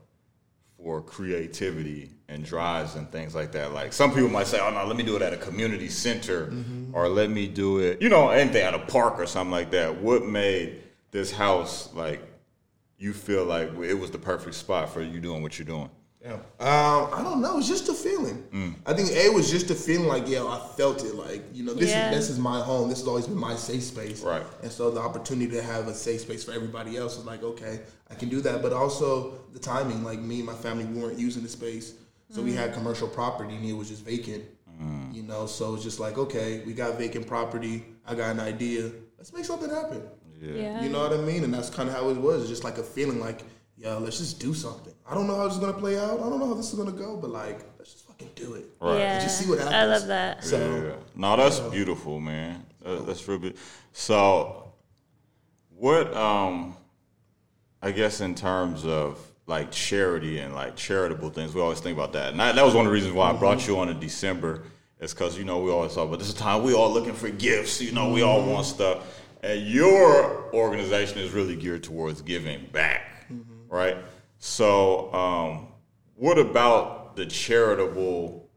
[0.77, 3.73] for creativity and drives and things like that?
[3.73, 6.51] Like some people might say, "Oh no, let me do it at a community center,"
[6.93, 10.01] or "Let me do it," you know, anything at a park or something like that.
[10.01, 12.21] What made this house like
[12.97, 15.89] you feel like it was the perfect spot for you doing what you're doing?
[16.19, 16.33] Yeah.
[16.33, 17.59] Um, I don't know.
[17.59, 18.43] It's just a feeling.
[18.85, 21.13] I think A was just a feeling like, yeah, I felt it.
[21.15, 22.09] Like, you know, this Yeah.
[22.09, 22.89] is this is my home.
[22.89, 24.21] This has always been my safe space.
[24.23, 24.41] Right.
[24.63, 27.81] And so the opportunity to have a safe space for everybody else is like, okay,
[28.09, 28.61] I can do that.
[28.63, 31.93] But also the timing, like me and my family, we weren't using the space.
[32.29, 34.43] So we had commercial property and it was just vacant.
[35.11, 37.83] You know, so it's just like, okay, we got vacant property.
[38.05, 38.91] I got an idea.
[39.17, 40.03] Let's make something happen.
[40.39, 40.83] Yeah.
[40.83, 41.43] You know what I mean?
[41.43, 42.41] And that's kind of how it was.
[42.41, 43.41] It's just like a feeling like,
[43.75, 44.93] yo, let's just do something.
[45.09, 46.19] I don't know how this is gonna play out.
[46.19, 48.65] I don't know how this is gonna go, but like, let's just fucking do it.
[48.79, 48.99] Right.
[48.99, 49.23] Yeah.
[49.23, 49.75] Just see what happens.
[49.75, 50.43] I love that.
[50.43, 50.95] So Yeah.
[51.15, 52.63] No, that's beautiful, man.
[52.83, 53.39] That- That's real.
[53.39, 53.55] Be-
[53.93, 54.73] so,
[55.75, 56.13] what?
[56.15, 56.75] Um,
[57.81, 61.55] I guess in terms of like charity and like charitable things.
[61.55, 63.33] We always think about that, and that, that was one of the reasons why I
[63.33, 64.63] brought you on in December.
[64.99, 67.29] Is because you know we always talk but this is time we all looking for
[67.29, 67.81] gifts.
[67.81, 73.27] You know we all want stuff, and your organization is really geared towards giving back,
[73.69, 73.97] right?
[74.39, 75.67] So, um,
[76.15, 78.49] what about the charitable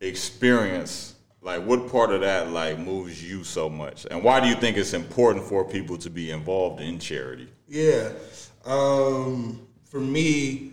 [0.00, 1.16] experience?
[1.42, 4.76] Like, what part of that like moves you so much, and why do you think
[4.76, 7.48] it's important for people to be involved in charity?
[7.68, 8.10] Yeah.
[8.64, 9.63] Um,
[9.94, 10.72] for me,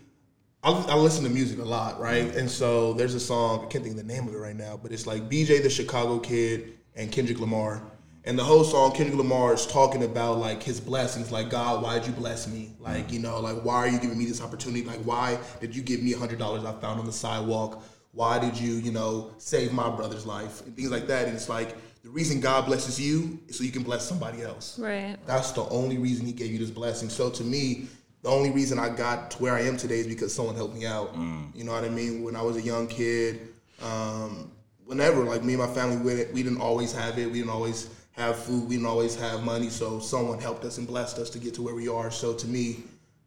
[0.63, 2.35] I, I listen to music a lot, right?
[2.35, 4.79] And so there's a song, I can't think of the name of it right now,
[4.81, 7.83] but it's like BJ the Chicago Kid and Kendrick Lamar.
[8.23, 12.07] And the whole song, Kendrick Lamar is talking about like his blessings, like God, why'd
[12.07, 12.71] you bless me?
[12.79, 14.83] Like, you know, like why are you giving me this opportunity?
[14.83, 17.83] Like, why did you give me a hundred dollars I found on the sidewalk?
[18.13, 20.65] Why did you, you know, save my brother's life?
[20.65, 21.27] And things like that.
[21.27, 24.79] And it's like the reason God blesses you is so you can bless somebody else.
[24.79, 25.15] Right.
[25.27, 27.09] That's the only reason he gave you this blessing.
[27.09, 27.87] So to me,
[28.21, 30.85] the only reason I got to where I am today is because someone helped me
[30.85, 31.15] out.
[31.55, 32.23] You know what I mean?
[32.23, 33.49] When I was a young kid,
[33.81, 34.51] um,
[34.85, 37.25] whenever like me and my family, we, we didn't always have it.
[37.25, 38.67] We didn't always have food.
[38.69, 39.69] We didn't always have money.
[39.69, 42.11] So someone helped us and blessed us to get to where we are.
[42.11, 42.83] So to me,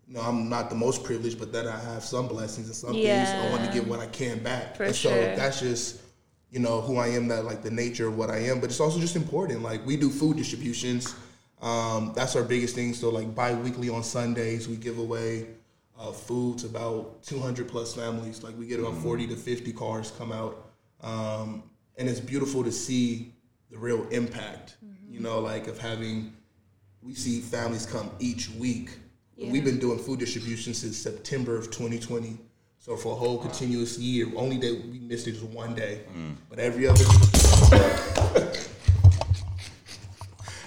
[0.06, 2.92] you know, I'm not the most privileged, but that I have some blessings and some
[2.92, 3.28] things.
[3.28, 4.76] I want to give what I can back.
[4.76, 5.36] For and so sure.
[5.36, 6.02] that's just
[6.50, 8.60] you know who I am, that like the nature of what I am.
[8.60, 9.62] But it's also just important.
[9.62, 11.16] Like we do food distributions.
[11.62, 12.94] Um, that's our biggest thing.
[12.94, 15.46] So like bi-weekly on Sundays, we give away
[15.98, 18.42] uh, food to about 200 plus families.
[18.42, 21.62] Like we get about 40 to 50 cars come out, um,
[21.96, 23.32] and it's beautiful to see
[23.70, 24.76] the real impact.
[25.08, 26.32] You know, like of having
[27.02, 28.90] we see families come each week.
[29.36, 32.38] We've been doing food distribution since September of 2020.
[32.78, 36.00] So for a whole continuous year, only day we missed it was one day,
[36.50, 37.04] but every other.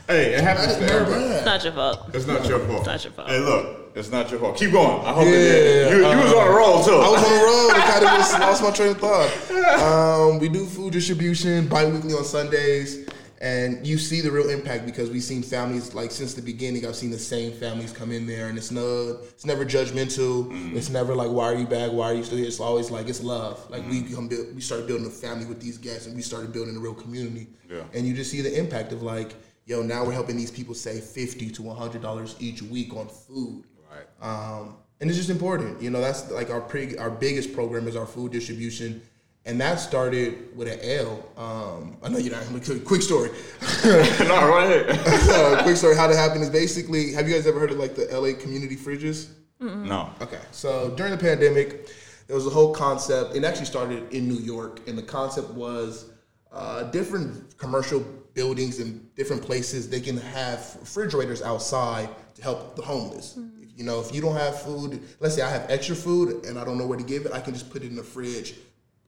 [0.07, 1.25] Hey, it happens to everybody.
[1.25, 2.09] It's not your fault.
[2.13, 2.77] It's not your fault.
[2.79, 3.29] It's not your fault.
[3.29, 4.57] Hey, look, it's not your fault.
[4.57, 5.05] Keep going.
[5.05, 5.91] I hope Yeah, it is.
[5.91, 6.39] You, you was uh-huh.
[6.39, 6.91] on a roll too.
[6.91, 7.71] I was on the road.
[7.71, 10.31] I kind of just lost my train of thought.
[10.31, 13.05] Um, we do food distribution bi-weekly on Sundays,
[13.41, 16.85] and you see the real impact because we've seen families like since the beginning.
[16.85, 20.49] I've seen the same families come in there, and it's no, it's never judgmental.
[20.49, 20.73] Mm.
[20.73, 21.91] It's never like, why are you back?
[21.91, 22.47] Why are you still here?
[22.47, 23.69] It's always like it's love.
[23.69, 24.15] Like we mm.
[24.15, 26.79] come, build, we started building a family with these guests, and we started building a
[26.79, 27.47] real community.
[27.69, 27.81] Yeah.
[27.93, 29.35] And you just see the impact of like,
[29.67, 33.07] yo, now we're helping these people save fifty to one hundred dollars each week on
[33.07, 33.65] food.
[33.91, 34.07] Right.
[34.21, 36.01] Um, and it's just important, you know.
[36.01, 39.01] That's like our pre- our biggest program is our food distribution,
[39.45, 41.23] and that started with an L.
[41.37, 42.43] Um, I know you're not.
[42.63, 43.29] Quick, quick story.
[43.85, 44.87] no, right here.
[44.89, 45.95] uh, quick story.
[45.95, 47.13] How it happened is basically.
[47.13, 49.29] Have you guys ever heard of like the LA community fridges?
[49.59, 50.09] no.
[50.21, 51.89] Okay, so during the pandemic,
[52.27, 53.35] there was a whole concept.
[53.35, 56.11] It actually started in New York, and the concept was
[56.51, 58.03] uh, different commercial
[58.37, 63.37] buildings and different places they can have refrigerators outside to help the homeless.
[63.59, 66.59] If, you know, if you don't have food, let's say I have extra food and
[66.59, 68.53] I don't know where to give it, I can just put it in the fridge,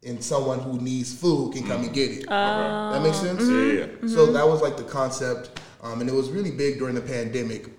[0.04, 2.26] and someone who needs food can come and get it.
[2.28, 3.42] that makes sense.
[3.48, 4.16] Yeah, yeah.
[4.16, 7.70] So that was like the concept, um, and it was really big during the pandemic.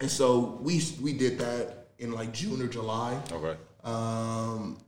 [0.00, 3.20] And so we we did that in like June or July.
[3.32, 3.56] Okay.
[3.82, 4.78] Um,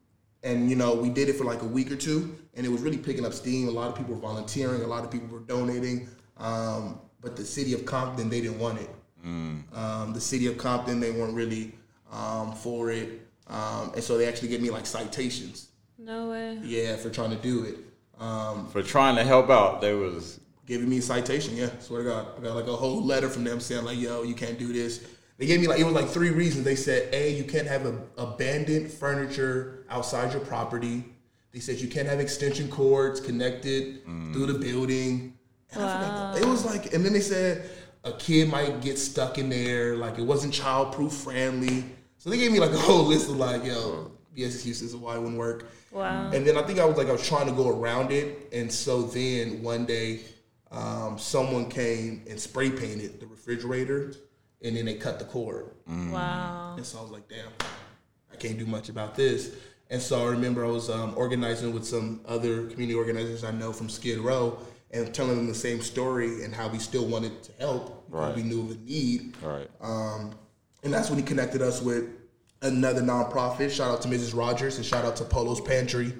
[0.47, 2.81] and you know, we did it for like a week or two, and it was
[2.81, 3.69] really picking up steam.
[3.69, 6.09] A lot of people were volunteering, a lot of people were donating.
[6.39, 8.91] Um, but the city of Compton, they didn't want it.
[9.75, 11.75] Um, the city of Compton, they weren't really
[12.13, 15.71] um, for it, um, and so they actually gave me like citations.
[15.99, 16.61] No way.
[16.63, 17.77] Yeah, for trying to do it.
[18.23, 21.57] Um, For trying to help out, there was giving me a citation.
[21.57, 24.23] Yeah, swear to God, I got like a whole letter from them saying like, "Yo,
[24.23, 25.05] you can't do this."
[25.39, 26.65] They gave me like it was like three reasons.
[26.65, 31.05] They said, "A, you can't have a, abandoned furniture outside your property."
[31.53, 35.35] They said you can't have extension cords connected through the building.
[35.73, 37.69] And I the- it was like, and then they said
[38.05, 39.97] a kid might get stuck in there.
[39.97, 41.85] Like it wasn't childproof friendly.
[42.19, 45.15] So they gave me like a whole list of like, "Yo, BS excuses of why
[45.17, 46.31] it wouldn't work." Wow.
[46.31, 48.71] And then I think I was like I was trying to go around it, and
[48.71, 50.21] so then one day,
[50.71, 54.13] um, someone came and spray painted the refrigerator,
[54.63, 55.71] and then they cut the cord.
[55.87, 56.75] Wow.
[56.77, 57.49] And so I was like, damn,
[58.33, 59.53] I can't do much about this.
[59.91, 63.73] And so I remember I was um, organizing with some other community organizers I know
[63.73, 64.59] from Skid Row,
[64.91, 68.05] and telling them the same story and how we still wanted to help.
[68.09, 68.35] Right.
[68.35, 69.35] We knew of a need.
[69.43, 69.69] right.
[69.81, 70.33] Um,
[70.83, 72.05] and that's when he connected us with
[72.63, 73.71] another nonprofit.
[73.71, 74.37] Shout out to Mrs.
[74.37, 76.13] Rogers and shout out to Polo's Pantry.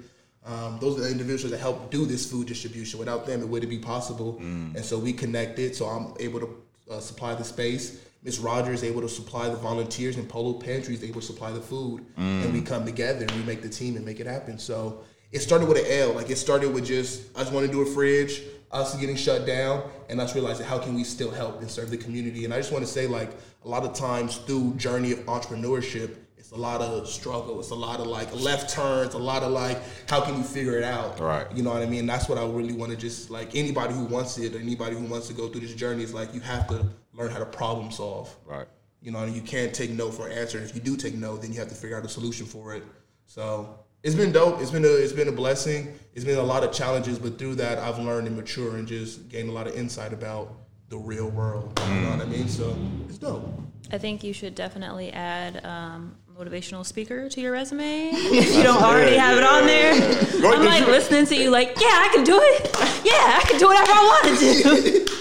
[0.45, 2.99] Um, those are the individuals that help do this food distribution.
[2.99, 4.37] Without them, it wouldn't be possible.
[4.39, 5.75] And so we connected.
[5.75, 8.01] So I'm able to uh, supply the space.
[8.27, 11.49] Miss Rogers is able to supply the volunteers, and Polo Pantry is able to supply
[11.49, 12.05] the food.
[12.17, 14.59] And we come together and we make the team and make it happen.
[14.59, 14.99] So
[15.31, 16.11] it started with an L.
[16.11, 19.47] Like it started with just I just want to do a fridge, us getting shut
[19.47, 22.43] down, and us realizing how can we still help and serve the community.
[22.43, 23.31] And I just want to say like
[23.63, 27.59] a lot of times through journey of entrepreneurship, It's a lot of struggle.
[27.59, 29.13] It's a lot of like left turns.
[29.13, 31.19] A lot of like, how can you figure it out?
[31.19, 31.47] Right.
[31.55, 32.05] You know what I mean?
[32.05, 35.27] That's what I really want to just like anybody who wants it, anybody who wants
[35.27, 36.85] to go through this journey is like you have to
[37.17, 38.33] learn how to problem solve.
[38.45, 38.67] Right.
[39.01, 40.59] You know, and you can't take no for an answer.
[40.59, 42.83] If you do take no, then you have to figure out a solution for it.
[43.25, 44.61] So it's been dope.
[44.61, 45.93] It's been a it's been a blessing.
[46.13, 49.29] It's been a lot of challenges, but through that, I've learned and mature and just
[49.29, 50.53] gained a lot of insight about
[50.89, 51.79] the real world.
[51.89, 52.47] You know what I mean?
[52.47, 52.75] So
[53.07, 53.47] it's dope.
[53.91, 58.81] I think you should definitely add um, motivational speaker to your resume if you don't
[58.81, 59.93] already Yeah, have it on there.
[60.41, 62.65] Go- I'm did like you- listening to you, like, yeah, I can do it.
[63.05, 65.05] Yeah, I can do whatever I want to do.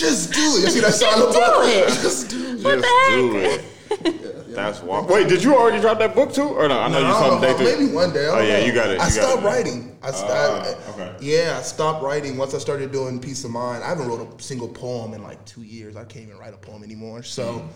[0.00, 0.62] Just do it.
[0.64, 1.54] You see that sign Just up?
[1.54, 1.86] do it.
[2.02, 2.64] Just do it.
[2.64, 3.60] What Just the do heck?
[3.60, 4.54] it.
[4.54, 5.00] That's why.
[5.02, 6.78] Wait, did you already drop that book too, or no?
[6.80, 7.64] I know you I saw don't day through.
[7.66, 8.26] maybe one day.
[8.26, 8.66] Oh don't yeah, know.
[8.66, 9.00] you got it.
[9.00, 9.46] I you got stopped it.
[9.46, 9.98] writing.
[10.02, 11.16] I st- Ah, okay.
[11.20, 13.84] Yeah, I stopped writing once I started doing Peace of Mind.
[13.84, 15.96] I haven't wrote a single poem in like two years.
[15.96, 17.22] I can't even write a poem anymore.
[17.22, 17.68] So Mm.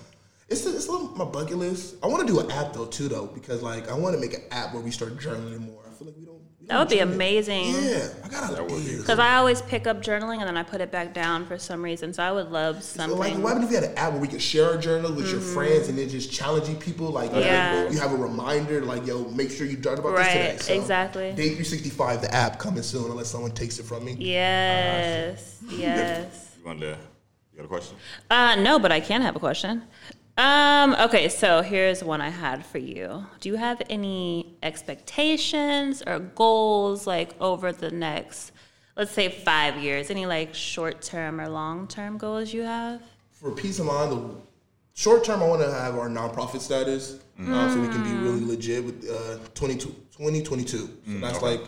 [0.49, 1.95] it's it's little my bucket list.
[2.03, 4.35] I want to do an app though too though because like I want to make
[4.35, 5.84] an app where we start journaling more.
[6.67, 7.15] That would be journal.
[7.15, 7.67] amazing.
[7.75, 9.01] Yeah, I got would be ideas.
[9.01, 11.83] Because I always pick up journaling and then I put it back down for some
[11.83, 12.13] reason.
[12.15, 13.19] So I would love So something.
[13.19, 15.41] like, what if we had an app where we could share our journal with your
[15.41, 17.09] friends and then just challenging people?
[17.11, 17.41] Like, Mm-hmm.
[17.41, 17.91] Yeah.
[17.91, 20.75] you have a reminder, like, yo, make sure you journal about Right, this today.
[20.77, 21.29] So, exactly.
[21.33, 24.13] Day 365, the app coming soon, unless someone takes it from me.
[24.19, 26.57] yes, yes.
[26.59, 26.87] You want to?
[27.53, 27.97] You got a question?
[28.31, 29.83] Uh, no, but I can have a question.
[30.37, 33.25] Um, okay, so here's one I had for you.
[33.41, 38.51] Do you have any expectations or goals like over the next,
[38.97, 40.11] let's say five years?
[40.11, 43.01] Any like short term or long term goals you have?
[43.31, 44.35] For peace of mind, the
[44.95, 48.45] short term, I want to have our nonprofit status uh, so we can be really
[48.45, 50.77] legit with uh, 22 2022.
[50.79, 51.61] So that's like,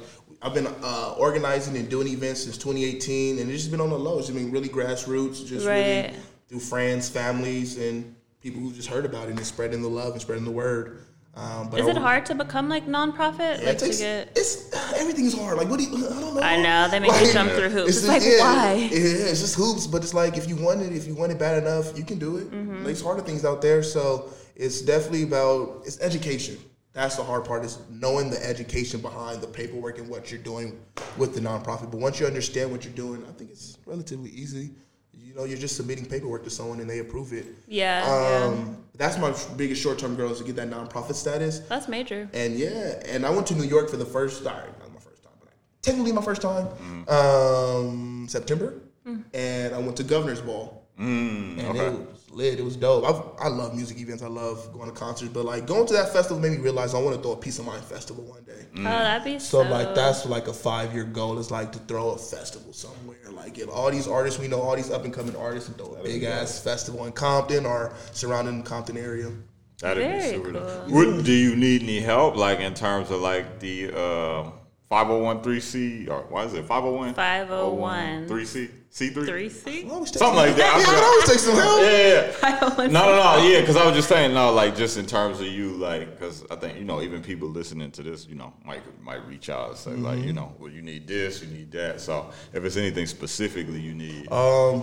[0.43, 3.99] I've been uh, organizing and doing events since 2018, and it's just been on the
[3.99, 4.19] low.
[4.19, 5.77] It's been really grassroots, just Right.
[6.07, 6.15] really
[6.49, 8.15] through friends, families, and
[8.47, 11.03] people who just heard about it and spreading the love and spreading the word.
[11.35, 13.59] Um, but Is it hard to become like nonprofit?
[13.61, 15.59] Yeah, like it takes, get it's everything's hard.
[15.59, 15.97] Like what do you?
[15.97, 16.41] I don't know.
[16.41, 17.89] I know, they make you jump through hoops.
[17.89, 18.73] It's like, yeah, why?
[18.75, 19.87] Yeah, it's just hoops.
[19.87, 22.19] But it's like if you want it, if you want it bad enough, you can
[22.19, 22.51] do it.
[22.51, 22.85] Mm-hmm.
[22.85, 26.57] There's harder things out there, so it's definitely about it's education.
[26.95, 30.81] That's the hard part is knowing the education behind the paperwork and what you're doing
[31.19, 31.91] with the nonprofit.
[31.91, 34.71] But once you understand what you're doing, I think it's relatively easy.
[35.19, 37.47] You know, you're just submitting paperwork to someone and they approve it.
[37.69, 38.45] Yeah, yeah.
[38.47, 41.61] Um, That's my biggest short term goal is to get that nonprofit status.
[41.61, 42.29] That's major.
[42.33, 45.23] And yeah, and I went to New York for the first sorry, not my first
[45.23, 45.51] time, but
[45.83, 47.11] technically my first time, Mm-hmm.
[47.11, 48.75] um, September,
[49.07, 49.23] Mm.
[49.35, 51.87] and I went to Governor's Ball, Mm, and okay.
[51.87, 52.59] it was lit.
[52.61, 53.05] It was dope.
[53.05, 54.23] I, I love music events.
[54.23, 56.99] I love going to concerts, but like going to that festival made me realize I
[57.01, 58.53] want to throw a Peace of Mind festival one day.
[58.79, 59.71] Oh, that'd be So so.
[59.71, 63.17] like that's like a five year goal is like to throw a festival somewhere.
[63.31, 65.95] Like get all these artists we know, all these up and coming artists, and throw
[65.95, 69.33] a big ass festival in Compton or surrounding the Compton area.
[69.81, 70.53] That'd be Very super.
[70.53, 70.95] cool.
[70.95, 74.51] Would, do you need any help, like in terms of like the uh,
[74.91, 77.15] 501c or why is it 501?
[77.15, 78.29] 501.
[78.29, 79.85] 3c C3 Three C.
[79.85, 80.75] I Something like that.
[80.75, 81.03] I Yeah, forgot.
[81.03, 81.81] I always take some help.
[81.83, 82.33] Yeah,
[82.79, 82.87] yeah.
[82.89, 83.47] No, no, no.
[83.47, 86.47] Yeah, because I was just saying, no, like just in terms of you, like, because
[86.51, 89.69] I think you know, even people listening to this, you know, might might reach out
[89.69, 90.27] and say, like, Mm-hmm.
[90.29, 92.01] you know, well, you need this, you need that.
[92.01, 94.83] So if it's anything specifically you need, Um,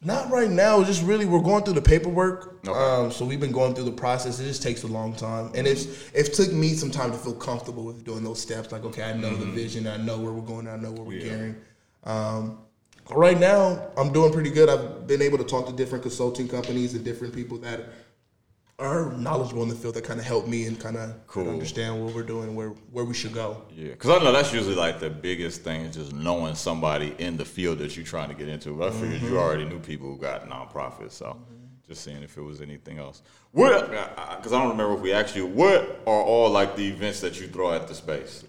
[0.00, 0.82] not right now.
[0.82, 2.66] Just really, we're going through the paperwork.
[2.66, 2.78] Okay.
[2.78, 4.40] Um, so we've been going through the process.
[4.40, 7.34] It just takes a long time, and it's it took me some time to feel
[7.34, 8.72] comfortable with doing those steps.
[8.72, 9.86] Like, okay, I know the vision.
[9.86, 10.66] I know where we're going.
[10.66, 11.26] I know where we're Mm-hmm.
[11.28, 11.36] Yeah.
[11.36, 11.56] gearing.
[12.04, 12.58] Um,
[13.10, 14.68] right now, I'm doing pretty good.
[14.68, 17.80] I've been able to talk to different consulting companies and different people that
[18.80, 21.48] are knowledgeable in the field that kind of help me and kind of Cool.
[21.48, 23.62] understand what we're doing, where where we should go.
[23.72, 27.36] yeah, because I know that's usually like the biggest thing is just knowing somebody in
[27.36, 28.72] the field that you're trying to get into.
[28.76, 29.32] But I figured Mm-hmm.
[29.32, 31.36] you already knew people who got nonprofits, so
[31.86, 33.22] just seeing if it was anything else.
[33.52, 33.90] What?
[33.90, 35.46] Because I don't remember if we asked you.
[35.46, 38.42] What are all like the events that you throw at the space?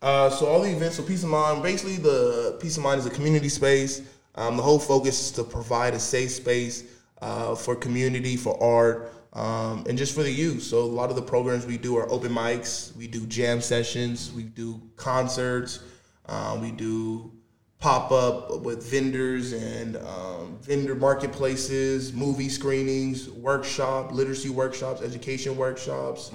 [0.00, 3.06] Uh, so all the events, so Peace of Mind, basically the Peace of Mind is
[3.06, 4.02] a community space.
[4.36, 6.84] Um, the whole focus is to provide a safe space
[7.20, 10.62] uh, for community, for art, um, and just for the youth.
[10.62, 14.32] So a lot of the programs we do are open mics, we do jam sessions,
[14.32, 15.80] we do concerts,
[16.26, 17.32] uh, we do
[17.80, 26.30] pop up with vendors and um, vendor marketplaces, movie screenings, workshop, literacy workshops, education workshops.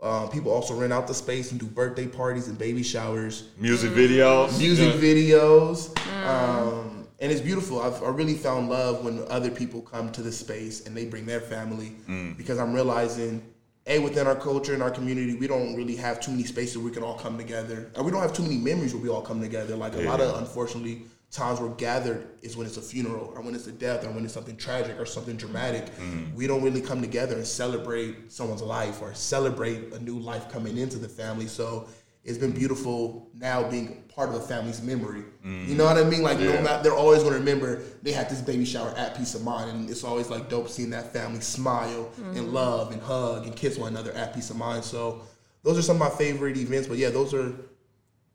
[0.00, 3.90] Uh, people also rent out the space and do birthday parties and baby showers, Music
[3.90, 5.00] videos, music Yeah.
[5.00, 5.90] videos,
[6.24, 7.80] um, and it's beautiful.
[7.82, 11.26] I've I really found love when other people come to the space and they bring
[11.26, 11.92] their family
[12.36, 13.42] because I'm realizing.
[13.90, 16.84] A within our culture and our community, we don't really have too many spaces where
[16.84, 17.90] we can all come together.
[17.96, 19.76] And we don't have too many memories where we all come together.
[19.76, 23.54] Like a lot of, unfortunately, times we're gathered is when it's a funeral or when
[23.54, 25.94] it's a death or when it's something tragic or something dramatic.
[25.96, 26.34] Mm.
[26.34, 30.78] We don't really come together and celebrate someone's life or celebrate a new life coming
[30.78, 31.46] into the family.
[31.46, 31.88] So
[32.24, 35.22] it's been beautiful now being part of a family's memory.
[35.44, 35.94] You know mm.
[35.94, 36.22] what I mean?
[36.22, 39.34] Like no matter, they're always going to remember they had this baby shower at Peace
[39.34, 42.36] of Mind, and it's always like dope seeing that family smile mm-hmm.
[42.36, 44.84] and love and hug and kiss one another at Peace of Mind.
[44.84, 45.22] So
[45.62, 46.88] those are some of my favorite events.
[46.88, 47.54] But yeah, those are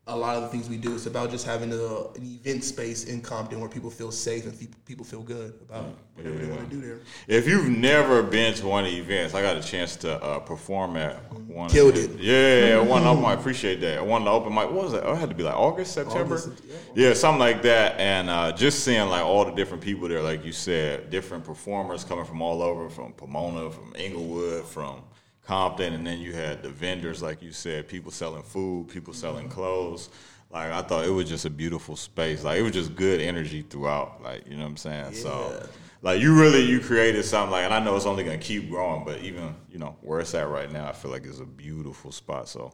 [0.06, 0.94] a lot of the things we do.
[0.94, 4.54] It's about just having a, an event space in Compton where people feel safe and
[4.54, 5.86] fe- people feel good about
[6.16, 7.00] whatever they want to do there.
[7.26, 10.40] If you've never been to one of the events, I got a chance to uh,
[10.40, 11.16] perform at
[11.48, 11.70] one.
[11.70, 12.20] Killed of it.
[12.20, 13.26] Yeah, one of them.
[13.26, 14.06] I appreciate that.
[14.06, 14.66] One open mic.
[14.66, 15.04] What was it?
[15.06, 16.36] Oh, it had to be like August, September.
[16.36, 16.62] August,
[16.96, 17.14] yeah.
[17.14, 17.98] something like that.
[17.98, 22.04] And uh, just seeing like all the different people there, like you said, different performers
[22.04, 25.02] coming from all over, from Pomona, from Inglewood, from
[25.46, 29.50] Compton, and then you had the vendors, like you said, people selling food, people selling
[29.50, 30.10] clothes.
[30.50, 32.44] Like I thought it was just a beautiful space.
[32.44, 34.22] Like it was just good energy throughout.
[34.24, 35.14] Like you know what I'm saying.
[35.16, 35.68] So
[36.02, 39.04] like you really you created something like, and I know it's only gonna keep growing,
[39.04, 42.12] but even you know where it's at right now, I feel like it's a beautiful
[42.12, 42.48] spot.
[42.48, 42.72] So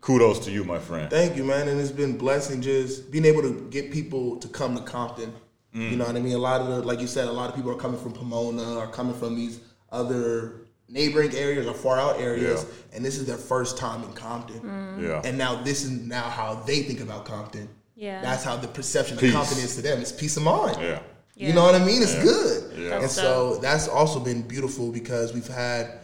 [0.00, 1.10] kudos to you, my friend.
[1.10, 1.68] Thank you, man.
[1.68, 5.32] And it's been blessing just being able to get people to come to Compton.
[5.74, 5.90] Mm.
[5.90, 6.34] You know what I mean?
[6.34, 8.78] A lot of the, like you said, a lot of people are coming from Pomona
[8.78, 12.96] are coming from these other neighboring areas or far out areas, Yeah.
[12.96, 14.60] and this is their first time in Compton.
[14.60, 15.02] Mm.
[15.02, 15.22] Yeah.
[15.24, 17.68] And now this is now how they think about Compton.
[17.96, 18.20] Yeah.
[18.22, 19.30] That's how the perception Peace.
[19.30, 20.00] of Compton is to them.
[20.00, 20.78] It's peace of mind.
[20.80, 21.00] yeah.
[21.34, 22.02] You know what I mean?
[22.02, 22.72] It's good.
[22.78, 23.00] Yeah.
[23.00, 25.98] And so that's also been beautiful because we've had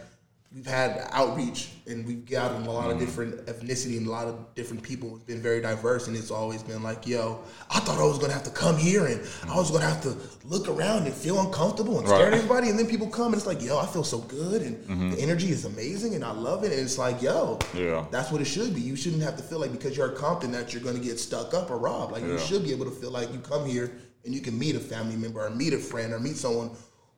[0.53, 2.99] we've had outreach and we've gotten a lot of mm.
[2.99, 5.15] different ethnicity and a lot of different people.
[5.15, 7.39] It's been very diverse and it's always been like, yo,
[7.71, 10.15] I thought I was gonna have to come here and I was gonna have to
[10.45, 12.27] look around and feel uncomfortable and stare Right.
[12.27, 14.77] at everybody and then people come and it's like, yo, I feel so good and
[14.77, 15.09] mm-hmm.
[15.11, 18.05] the energy is amazing and I love it and it's like, yo, Yeah.
[18.11, 18.81] that's what it should be.
[18.81, 21.55] You shouldn't have to feel like because you're a Compton that you're gonna get stuck
[21.55, 22.11] up or robbed.
[22.11, 23.91] Like you should be able to feel like you come here
[24.23, 26.69] and you can meet a family member or meet a friend or meet someone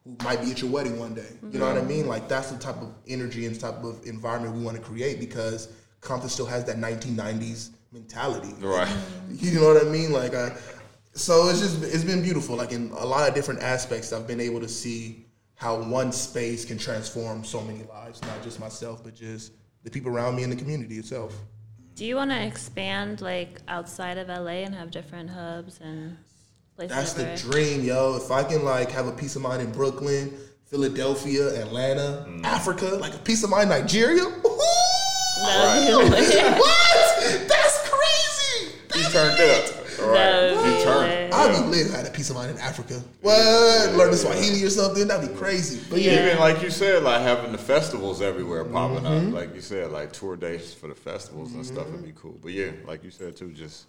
[0.06, 1.28] who might be at your wedding one day.
[1.52, 2.08] You know what I mean?
[2.08, 5.70] Like that's the type of energy and type of environment we want to create because
[6.00, 8.54] Compton still has that 1990s mentality.
[8.60, 8.94] Right.
[9.32, 10.14] You know what I mean?
[10.14, 10.56] Like I,
[11.14, 12.56] so it's just it's been beautiful.
[12.56, 15.26] Like in a lot of different aspects, I've been able to see
[15.56, 19.54] how one space can transform so many lives, not just myself, but just
[19.84, 21.34] the people around me and the community itself.
[21.96, 26.18] Do you want to expand like outside of LA and have different hubs and
[26.76, 26.96] places?
[26.96, 28.16] That's the where- dream, yo.
[28.18, 30.34] If I can like have a peace of mind in Brooklyn,
[30.66, 34.24] Philadelphia, Atlanta, Africa, like a peace of mind Nigeria.
[34.26, 34.60] Woo!
[35.42, 36.58] That would be lit.
[36.60, 37.48] what?
[37.48, 38.72] That's crazy.
[38.96, 39.76] You turned up.
[40.02, 40.54] All right.
[40.54, 41.34] That You turned.
[41.34, 43.02] I'd be lit if I had a peace of mind in Africa.
[43.22, 43.94] What?
[43.96, 45.08] Learn the Swahili or something?
[45.08, 45.82] That'd be crazy.
[45.90, 49.28] But yeah, Even like you said, like having the festivals everywhere popping Mm-hmm.
[49.30, 49.34] up.
[49.34, 52.38] Like you said, like tour dates for the festivals and stuff would be cool.
[52.42, 53.86] But yeah, like you said too, just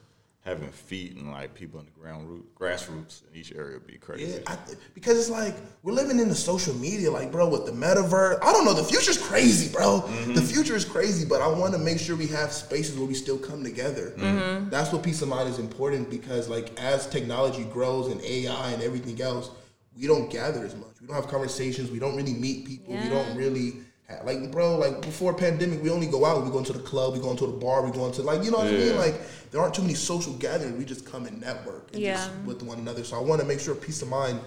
[0.47, 3.99] having feet and like people in the ground root, grassroots in each area would be
[3.99, 4.35] crazy.
[4.35, 4.57] Yeah, I,
[4.95, 8.39] because it's like we're living in the social media, like bro, with the metaverse.
[8.41, 8.73] I don't know.
[8.73, 10.03] The future's crazy, bro.
[10.03, 10.35] Mm-hmm.
[10.35, 13.15] The future is crazy, but I want to make sure we have spaces where we
[13.15, 14.13] still come together.
[14.17, 14.25] Mm-hmm.
[14.25, 14.71] Mm-hmm.
[14.71, 18.83] That's what peace of mind is important because, like, as technology grows and AI and
[18.83, 19.51] everything else,
[19.99, 21.01] we don't gather as much.
[21.01, 21.91] We don't have conversations.
[21.91, 22.95] We don't really meet people.
[22.95, 23.81] We don't really.
[24.09, 26.45] Have, like bro, like before pandemic, we only go out.
[26.45, 27.15] We go into the club.
[27.15, 27.85] We go into the bar.
[27.85, 28.97] We go into like you know what I mean.
[28.97, 30.77] Like there aren't too many social gatherings.
[30.79, 32.15] We just come and network and Yeah.
[32.17, 33.03] just with one another.
[33.05, 34.41] So I want to make sure peace of mind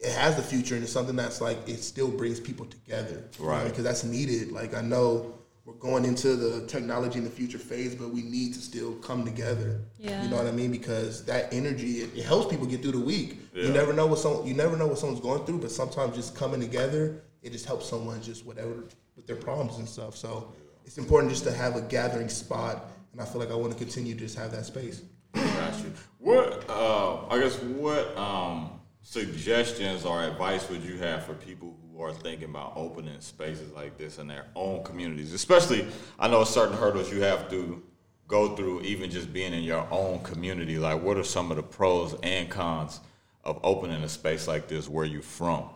[0.00, 3.44] it has the future and it's something that's like it still brings people together, you
[3.44, 3.64] know, Right.
[3.64, 4.52] Because that's needed.
[4.52, 5.34] Like I know
[5.64, 9.24] we're going into the technology in the future phase, but we need to still come
[9.24, 9.80] together.
[9.98, 10.22] Yeah.
[10.22, 10.70] You know what I mean?
[10.70, 13.38] Because that energy it, it helps people get through the week.
[13.54, 13.64] Yeah.
[13.64, 16.36] You never know what some you never know what someone's going through, but sometimes just
[16.36, 18.84] coming together it just helps someone just whatever
[19.14, 20.16] with their problems and stuff.
[20.16, 20.52] So
[20.84, 23.78] it's important just to have a gathering spot, and I feel like I want to
[23.78, 25.02] continue to just have that space.
[25.34, 25.92] Got you.
[26.18, 32.02] What uh, I guess what um, suggestions or advice would you have for people who
[32.02, 35.32] are thinking about opening spaces like this in their own communities?
[35.32, 35.86] Especially,
[36.18, 37.82] I know certain hurdles you have to
[38.26, 40.78] go through, even just being in your own community.
[40.78, 43.00] Like, what are some of the pros and cons
[43.44, 45.68] of opening a space like this where you from?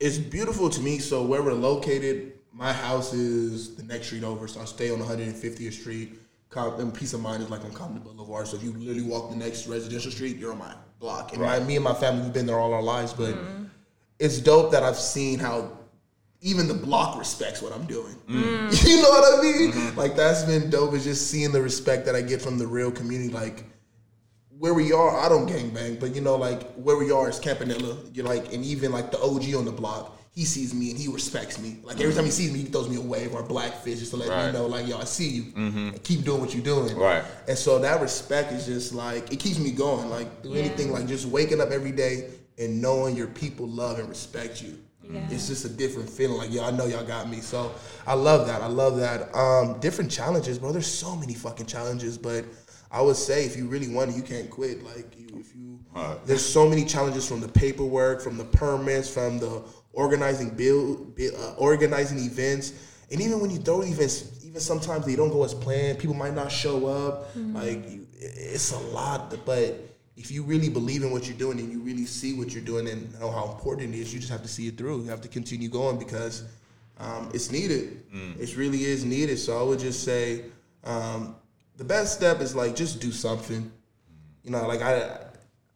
[0.00, 0.98] It's beautiful to me.
[0.98, 4.48] So where we're located, my house is the next street over.
[4.48, 6.18] So I stay on 150th Street.
[6.54, 8.46] And peace of mind is like on Compton Boulevard.
[8.46, 11.34] So if you literally walk the next residential street, you're on my block.
[11.34, 13.12] And my, me and my family, we've been there all our lives.
[13.12, 13.64] But mm-hmm.
[14.18, 15.70] it's dope that I've seen how
[16.40, 18.14] even the block respects what I'm doing.
[18.28, 18.86] Mm.
[18.88, 19.72] You know what I mean?
[19.72, 19.98] Mm-hmm.
[19.98, 20.94] Like that's been dope.
[20.94, 23.30] Is just seeing the respect that I get from the real community.
[23.30, 23.64] Like
[24.58, 27.38] where we are, I don't gang bang, but you know, like where we are is
[27.38, 27.96] Campanella.
[28.12, 31.08] You're like, and even like the OG on the block, he sees me and he
[31.08, 31.78] respects me.
[31.82, 34.10] Like every time he sees me, he throws me a wave or a blackfish just
[34.10, 34.46] to let Right.
[34.46, 35.44] me know, like, yo, I see you.
[35.56, 36.94] And keep doing what you're doing.
[36.96, 37.24] Right.
[37.48, 40.10] And so that respect is just like it keeps me going.
[40.10, 44.08] Like do anything like just waking up every day and knowing your people love and
[44.08, 44.78] respect you.
[45.08, 45.20] Yeah.
[45.30, 46.36] It's just a different feeling.
[46.36, 47.40] Like, yo, I know y'all got me.
[47.40, 47.72] So
[48.06, 48.60] I love that.
[48.60, 49.32] I love that.
[49.36, 50.72] Um, different challenges, bro.
[50.72, 52.44] There's so many fucking challenges, but
[52.90, 54.82] I would say if you really want it, you can't quit.
[54.84, 56.18] Like you if you Right.
[56.26, 59.62] there's so many challenges from the paperwork, from the permits, from the
[59.92, 62.72] organizing build, bu- uh, organizing events,
[63.10, 65.98] and even when you throw events, even sometimes they don't go as planned.
[65.98, 67.34] People might not show up.
[67.34, 71.70] Like you, it's a lot, but if you really believe in what you're doing and
[71.72, 74.42] you really see what you're doing and know how important it is, you just have
[74.42, 75.02] to see it through.
[75.02, 76.44] You have to continue going because
[76.98, 78.02] um, it's needed.
[78.38, 79.38] It really is needed.
[79.38, 80.44] So I would just say
[80.84, 81.36] um,
[81.76, 83.70] the best step is like just do something.
[84.42, 85.18] You know, like I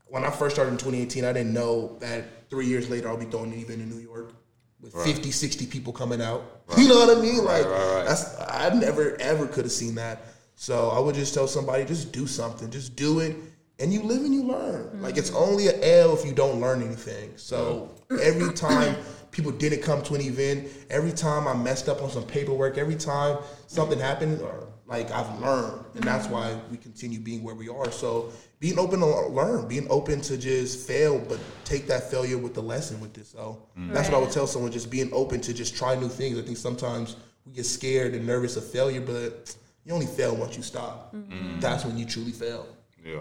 [0.07, 3.27] when I first started in 2018, I didn't know that three years later I'll be
[3.27, 4.33] throwing an event in New York
[4.81, 6.63] with 50, 60 people coming out.
[6.77, 7.45] You know what I mean?
[7.45, 8.05] Like right, right.
[8.07, 10.23] that's I never ever could have seen that.
[10.55, 13.37] So I would just tell somebody, just do something, just do it,
[13.79, 14.85] and you live and you learn.
[14.85, 15.03] Mm-hmm.
[15.03, 17.33] Like it's only an L if you don't learn anything.
[17.37, 17.91] So
[18.23, 18.97] every time
[19.31, 22.97] people didn't come to an event, every time I messed up on some paperwork, every
[22.97, 26.35] time something happened, or like I've learned, and that's mm-hmm.
[26.35, 27.91] why we continue being where we are.
[27.93, 32.55] So being open to learn, being open to just fail, but take that failure with
[32.55, 33.29] the lesson with this.
[33.29, 33.93] So mm.
[33.95, 36.39] that's what I would tell someone: just being open to just try new things.
[36.39, 37.17] I think sometimes
[37.47, 41.15] we get scared and nervous of failure, but you only fail once you stop.
[41.15, 41.33] Mm-hmm.
[41.33, 41.61] Mm.
[41.61, 42.67] That's when you truly fail.
[43.03, 43.21] Yeah,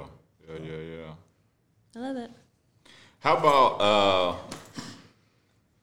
[0.50, 1.12] yeah, yeah, yeah.
[1.96, 2.32] I love it.
[3.20, 4.36] How about uh,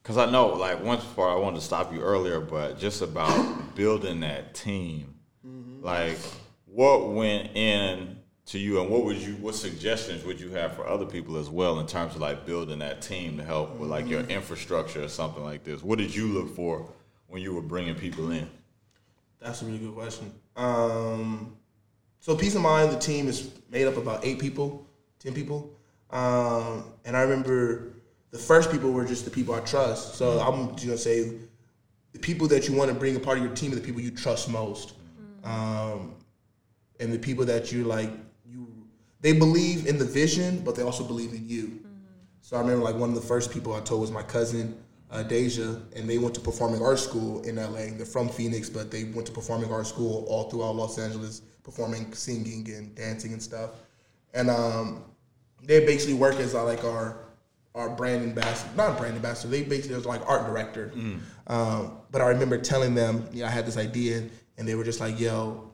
[0.03, 3.77] because I know like once before I wanted to stop you earlier, but just about
[3.77, 5.16] building that team.
[5.87, 6.19] Like
[6.65, 10.85] what went in to you and what would you what suggestions would you have for
[10.85, 14.09] other people as well in terms of like building that team to help with like
[14.09, 15.85] your infrastructure or something like this?
[15.85, 16.93] What did you look for
[17.29, 18.51] when you were bringing people in?
[19.39, 20.33] That's a really good question.
[20.57, 21.57] Um,
[22.19, 24.85] so Peace of Mind, the team is made up about eight people,
[25.21, 25.71] ten people,
[26.11, 27.93] um, and I remember
[28.33, 30.17] the first people were just the people I trust.
[30.17, 31.35] So I'm just gonna say
[32.13, 34.01] the people that you want to bring a part of your team are the people
[34.01, 34.95] you trust most,
[35.47, 36.15] um,
[37.01, 38.11] and the people that you like.
[38.45, 38.69] You
[39.21, 41.81] they believe in the vision, but they also believe in you.
[42.43, 44.79] So I remember like one of the first people I told was my cousin
[45.11, 47.97] uh, Deja, and they went to performing arts school in LA.
[47.97, 52.13] They're from Phoenix, but they went to performing arts school all throughout Los Angeles, performing,
[52.13, 53.71] singing, and dancing and stuff.
[54.35, 55.05] And um,
[55.63, 57.19] they basically work as uh, like our
[57.75, 59.51] our brand ambassador, not brand ambassador.
[59.51, 60.93] They basically was like art director.
[61.47, 64.25] Um, but I remember telling them, yeah, I had this idea,
[64.59, 65.71] and they were just like, "Yo,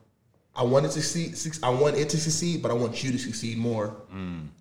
[0.55, 1.59] I want it to succeed.
[1.63, 3.97] I want it to succeed, but I want you to succeed more.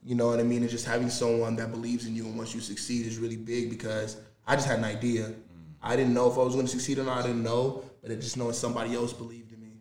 [0.05, 0.61] You know what I mean?
[0.61, 3.36] And just having someone that believes in you and wants you to succeed is really
[3.36, 4.17] big because
[4.47, 5.34] I just had an idea.
[5.84, 7.17] I didn't know if I was going to succeed or not.
[7.17, 9.72] I didn't know, but it just knowing somebody else believed in me.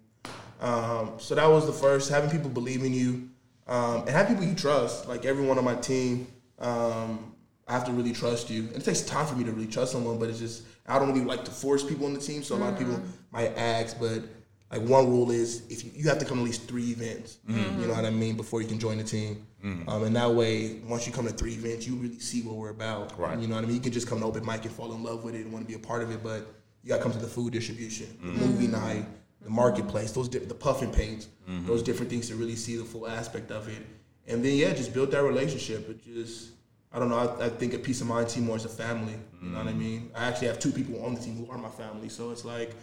[0.60, 3.28] Um, so that was the first having people believe in you
[3.68, 5.06] um, and have people you trust.
[5.06, 6.26] Like everyone on my team,
[6.58, 7.34] um,
[7.70, 8.62] I have to really trust you.
[8.62, 11.12] And it takes time for me to really trust someone, but it's just I don't
[11.12, 12.42] really like to force people on the team.
[12.42, 13.06] So a lot of people mm.
[13.30, 14.24] might ask, but
[14.72, 17.38] like one rule is if you, you have to come to at least three events.
[17.48, 17.80] Mm.
[17.80, 19.46] You know what I mean before you can join the team.
[19.64, 19.88] Mm.
[19.88, 22.70] Um, and that way, once you come to three events, you really see what we're
[22.70, 23.16] about.
[23.16, 23.38] Right.
[23.38, 23.76] You know what I mean?
[23.76, 25.64] You can just come to open mic and fall in love with it and want
[25.64, 26.46] to be a part of it, but
[26.82, 29.04] you got to come to the food distribution, the movie night,
[29.42, 31.66] the marketplace, those di- the puffin paints, mm-hmm.
[31.66, 33.86] those different things to really see the full aspect of it.
[34.26, 35.88] And then yeah, just build that relationship.
[35.88, 36.50] It just
[36.92, 37.18] I don't know.
[37.18, 39.14] I, I think a peace of mind team more as a family.
[39.42, 40.10] You know what I mean?
[40.14, 42.74] I actually have two people on the team who are my family, so it's like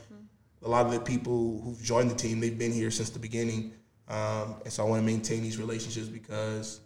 [0.64, 3.74] a lot of the people who've joined the team, they've been here since the beginning,
[4.08, 6.80] um, and so I want to maintain these relationships because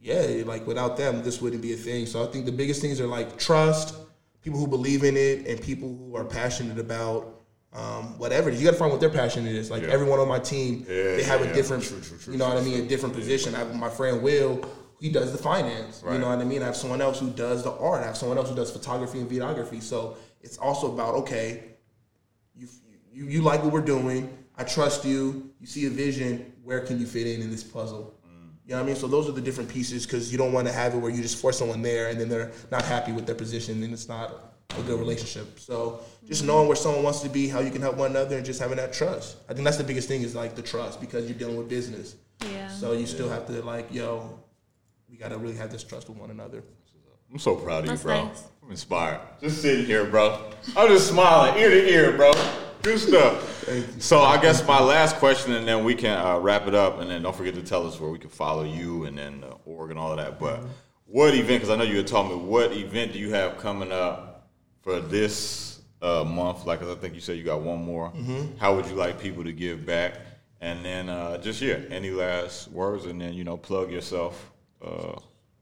[0.00, 2.06] yeah, like without them, this wouldn't be a thing.
[2.06, 3.94] So I think the biggest things are like trust,
[4.42, 7.42] people who believe in it, and people who are passionate about
[7.72, 8.48] um, whatever.
[8.48, 8.60] it is.
[8.62, 9.70] You got to find what their passion is.
[9.70, 9.88] Like Yeah.
[9.88, 12.48] everyone on my team, Yeah, they have yeah, a different, true, true, true, you know
[12.48, 13.54] what I mean, a different position.
[13.54, 14.64] I have my friend Will.
[15.00, 16.02] He does the finance.
[16.10, 16.62] You know what I mean.
[16.62, 18.02] I have someone else who does the art.
[18.02, 19.82] I have someone else who does photography and videography.
[19.82, 21.64] So it's also about okay,
[22.54, 22.68] you
[23.12, 24.36] you, you like what we're doing.
[24.56, 25.52] I trust you.
[25.60, 26.52] You see a vision.
[26.64, 28.16] Where can you fit in in this puzzle?
[28.66, 28.96] You know what I mean?
[28.96, 31.22] So those are the different pieces because you don't want to have it where you
[31.22, 34.56] just force someone there and then they're not happy with their position and it's not
[34.76, 35.60] a good relationship.
[35.60, 36.48] So just mm-hmm.
[36.48, 38.76] knowing where someone wants to be, how you can help one another, and just having
[38.78, 39.36] that trust.
[39.48, 42.16] I think that's the biggest thing is like the trust because you're dealing with business.
[42.44, 42.66] Yeah.
[42.66, 44.40] So you still have to like, yo,
[45.16, 46.62] we gotta really have this trust with one another.
[47.32, 48.26] I'm so proud of you, bro.
[48.26, 48.44] nice.
[48.62, 49.20] I'm inspired.
[49.40, 50.52] Just sitting here, bro.
[50.76, 52.32] I'm just smiling ear to ear, bro.
[52.82, 53.64] Good stuff.
[53.98, 57.10] So I guess my last question, and then we can uh, wrap it up, and
[57.10, 59.90] then don't forget to tell us where we can follow you and then the org
[59.90, 60.38] and all of that.
[60.38, 60.60] But
[61.06, 61.62] what event?
[61.62, 64.50] Because I know you had told me what event do you have coming up
[64.82, 68.10] for this uh, month, like 'cause I think you said you got one more.
[68.10, 68.58] Mm-hmm.
[68.58, 70.18] How would you like people to give back?
[70.60, 74.52] And then uh, just yeah, any last words, and then you know plug yourself.
[74.84, 75.18] Uh,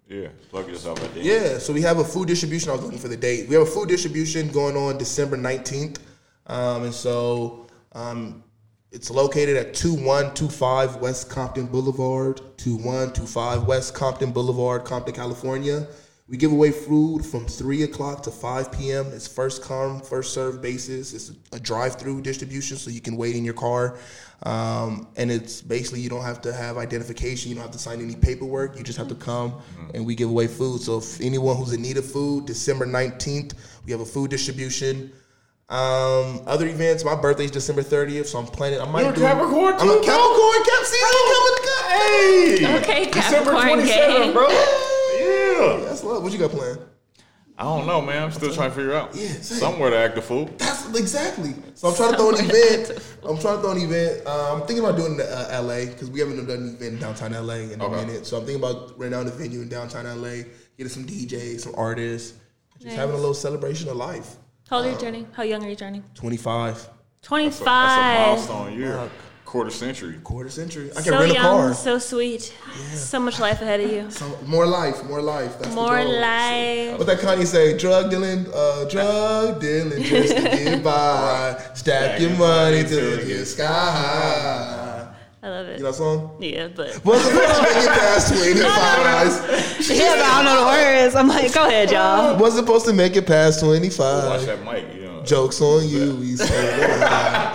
[0.08, 1.26] yeah, plug yourself at the end.
[1.26, 2.70] Yeah, so we have a food distribution.
[2.70, 3.48] I was looking for the date.
[3.48, 5.98] We have a food distribution going on December 19th.
[6.46, 8.44] Um, and so um,
[8.92, 15.86] it's located at 2125 West Compton Boulevard, 2125 West Compton Boulevard, Compton, California.
[16.27, 19.07] We give away food from 3 o'clock to 5 p.m.
[19.12, 21.12] It's first come, first serve basis.
[21.12, 23.99] It's a drive through distribution, so you can wait in your car.
[24.45, 28.01] Um, and it's basically you don't have to have identification, you don't have to sign
[28.01, 28.79] any paperwork.
[28.79, 29.55] You just have to come
[29.93, 30.81] and we give away food.
[30.81, 33.53] So if anyone who's in need of food, December 19th,
[33.85, 35.12] we have a food distribution.
[35.68, 38.81] Um, other events, my birthday's December 30th, so I'm planning.
[38.81, 39.20] I might You're a do.
[39.22, 40.64] Capricorn I'm a Capricorn.
[40.64, 41.55] Cap season coming.
[41.89, 44.33] Hey, Okay, December Capricorn 27th, gang.
[44.33, 44.49] bro.
[45.55, 45.84] Yeah.
[45.84, 46.22] That's love.
[46.22, 46.80] What you got planned?
[47.57, 48.20] I don't know, man.
[48.24, 49.59] I'm still trying to figure out Yeah, same.
[49.61, 50.50] somewhere to act a fool.
[50.59, 51.55] That's exactly.
[51.74, 52.90] So I'm trying to throw an event.
[53.22, 54.26] I'm trying to throw an event.
[54.26, 57.32] Uh, I'm thinking about doing uh, LA because we haven't done an event in downtown
[57.32, 58.05] LA in a Okay.
[58.07, 58.26] minute.
[58.26, 60.42] So I'm thinking about renting out a venue in downtown LA,
[60.76, 62.34] getting some DJs, some artists,
[62.74, 62.96] just Nice.
[62.96, 64.34] having a little celebration of life.
[64.68, 65.28] How old are you turning?
[65.32, 66.02] How young are you turning?
[66.14, 66.90] 25, That's a,
[67.30, 68.18] that's a 25.
[68.18, 69.09] milestone year,
[69.55, 70.14] quarter century.
[70.24, 70.90] quarter century.
[70.90, 71.74] I can So rent a young, car.
[71.74, 72.52] so sweet.
[72.92, 74.11] So much life ahead of you.
[74.20, 75.52] So, more life, more life.
[75.61, 76.20] That's the More goal.
[76.20, 76.98] life.
[76.98, 77.78] What that Kanye say?
[77.78, 81.57] Drug dealing, uh, drug dealing just to get by.
[81.74, 83.64] Stack your money till it gets sky
[83.98, 85.14] high.
[85.44, 85.76] I love it.
[85.78, 86.36] You know that song?
[86.40, 89.96] Yeah, but Wasn't supposed to make it past 25.
[89.96, 90.66] yeah, but I don't know the
[91.05, 91.14] words.
[91.14, 92.36] I'm like, go ahead, y'all.
[92.40, 94.00] Wasn't supposed to make it past 25.
[94.00, 94.46] Watch 25.
[94.46, 95.22] that mic, you know.
[95.22, 96.16] Jokes on you.
[96.16, 97.53] We say,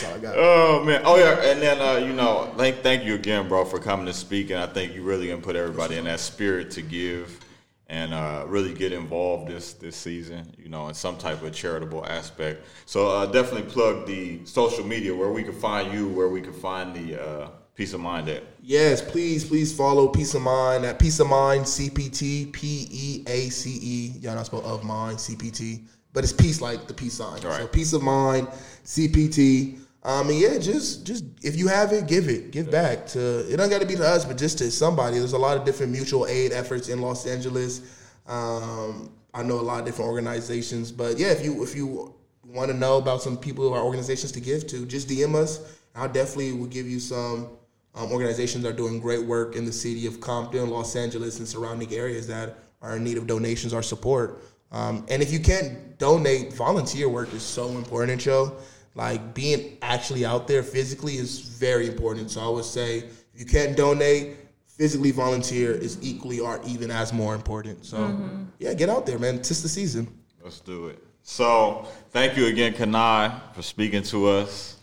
[0.00, 0.34] That's all I got.
[0.36, 1.02] Oh man!
[1.04, 4.12] Oh yeah, and then uh, you know, thank thank you again, bro, for coming to
[4.12, 4.50] speak.
[4.50, 7.40] And I think you really gonna put everybody in that spirit to give
[7.88, 10.52] and uh, really get involved this this season.
[10.58, 12.66] You know, in some type of charitable aspect.
[12.86, 16.52] So uh, definitely plug the social media where we can find you, where we can
[16.52, 18.44] find the uh, peace of mind at.
[18.62, 23.48] Yes, please, please follow Peace of Mind at Peace of Mind CPT P E A
[23.48, 24.18] C E.
[24.20, 27.40] Y'all not spell of mind CPT, but it's peace like the peace sign.
[27.40, 28.48] So Peace of Mind
[28.84, 29.80] CPT.
[30.04, 33.52] Um, and yeah, just just if you have it, give it, give back to.
[33.52, 35.18] It don't got to be to us, but just to somebody.
[35.18, 37.80] There's a lot of different mutual aid efforts in Los Angeles.
[38.26, 42.70] Um, I know a lot of different organizations, but yeah, if you if you want
[42.70, 45.76] to know about some people or organizations to give to, just DM us.
[45.94, 47.48] I definitely will give you some
[47.94, 51.48] um, organizations that are doing great work in the city of Compton, Los Angeles, and
[51.48, 54.42] surrounding areas that are in need of donations or support.
[54.70, 58.56] Um, and if you can't donate, volunteer work is so important, Joe.
[58.98, 62.32] Like being actually out there physically is very important.
[62.32, 62.98] So I would say
[63.32, 64.36] if you can't donate,
[64.66, 67.84] physically volunteer is equally or even as more important.
[67.84, 68.46] So mm-hmm.
[68.58, 69.40] yeah, get out there, man.
[69.40, 70.08] Tis the season.
[70.42, 70.98] Let's do it.
[71.22, 74.78] So, thank you again, Kani, for speaking to us.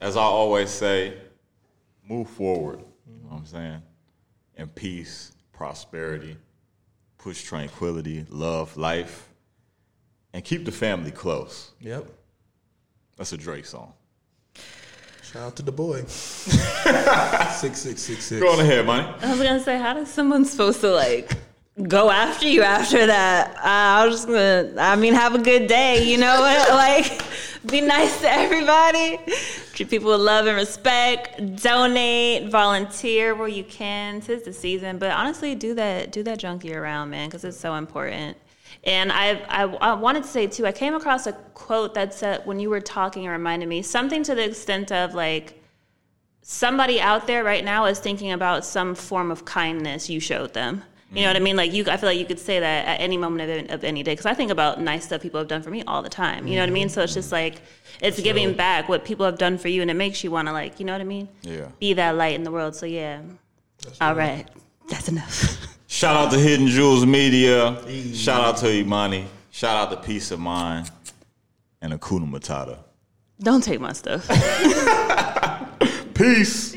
[0.00, 1.14] As I always say,
[2.06, 2.80] move forward.
[3.06, 3.82] You know what I'm saying?
[4.56, 6.36] In peace, prosperity,
[7.16, 9.28] push tranquility, love, life,
[10.34, 11.70] and keep the family close.
[11.80, 12.10] Yep.
[13.16, 13.92] That's a Drake song.
[15.22, 16.04] Shout out to the boy.
[16.06, 18.40] six six six six.
[18.40, 19.08] Go on ahead, money.
[19.22, 21.32] I was gonna say, how does someone supposed to like
[21.88, 23.56] go after you after that?
[23.56, 26.04] Uh, I was just gonna, I mean, have a good day.
[26.04, 26.70] You know what?
[26.76, 27.22] Like,
[27.66, 29.18] be nice to everybody.
[29.72, 31.56] Treat people with love and respect.
[31.62, 34.20] Donate, volunteer where you can.
[34.20, 36.12] Tis the season, but honestly, do that.
[36.12, 38.36] Do that junk year round, man, because it's so important.
[38.86, 42.46] And I, I, I wanted to say too, I came across a quote that said
[42.46, 45.60] when you were talking, it reminded me something to the extent of like
[46.42, 50.84] somebody out there right now is thinking about some form of kindness you showed them.
[51.12, 51.44] You know what I mm-hmm.
[51.44, 51.56] mean?
[51.56, 54.02] Like you, I feel like you could say that at any moment of, of any
[54.02, 56.46] day because I think about nice stuff people have done for me all the time.
[56.46, 56.88] You know what I mean?
[56.88, 57.54] So it's just mm-hmm.
[57.54, 57.62] like
[58.00, 60.52] it's giving back what people have done for you, and it makes you want to
[60.52, 61.28] like, you know what I mean?
[61.42, 61.68] Yeah.
[61.78, 62.74] Be that light in the world.
[62.74, 63.22] So yeah.
[64.00, 64.46] All right,
[64.88, 65.56] that's enough.
[65.96, 67.82] Shout out to Hidden Jewels Media.
[68.12, 69.24] Shout out to Imani.
[69.50, 70.90] Shout out to Peace of Mind
[71.80, 72.76] and Akuna Matata.
[73.40, 74.28] Don't take my stuff.
[76.14, 76.76] Peace.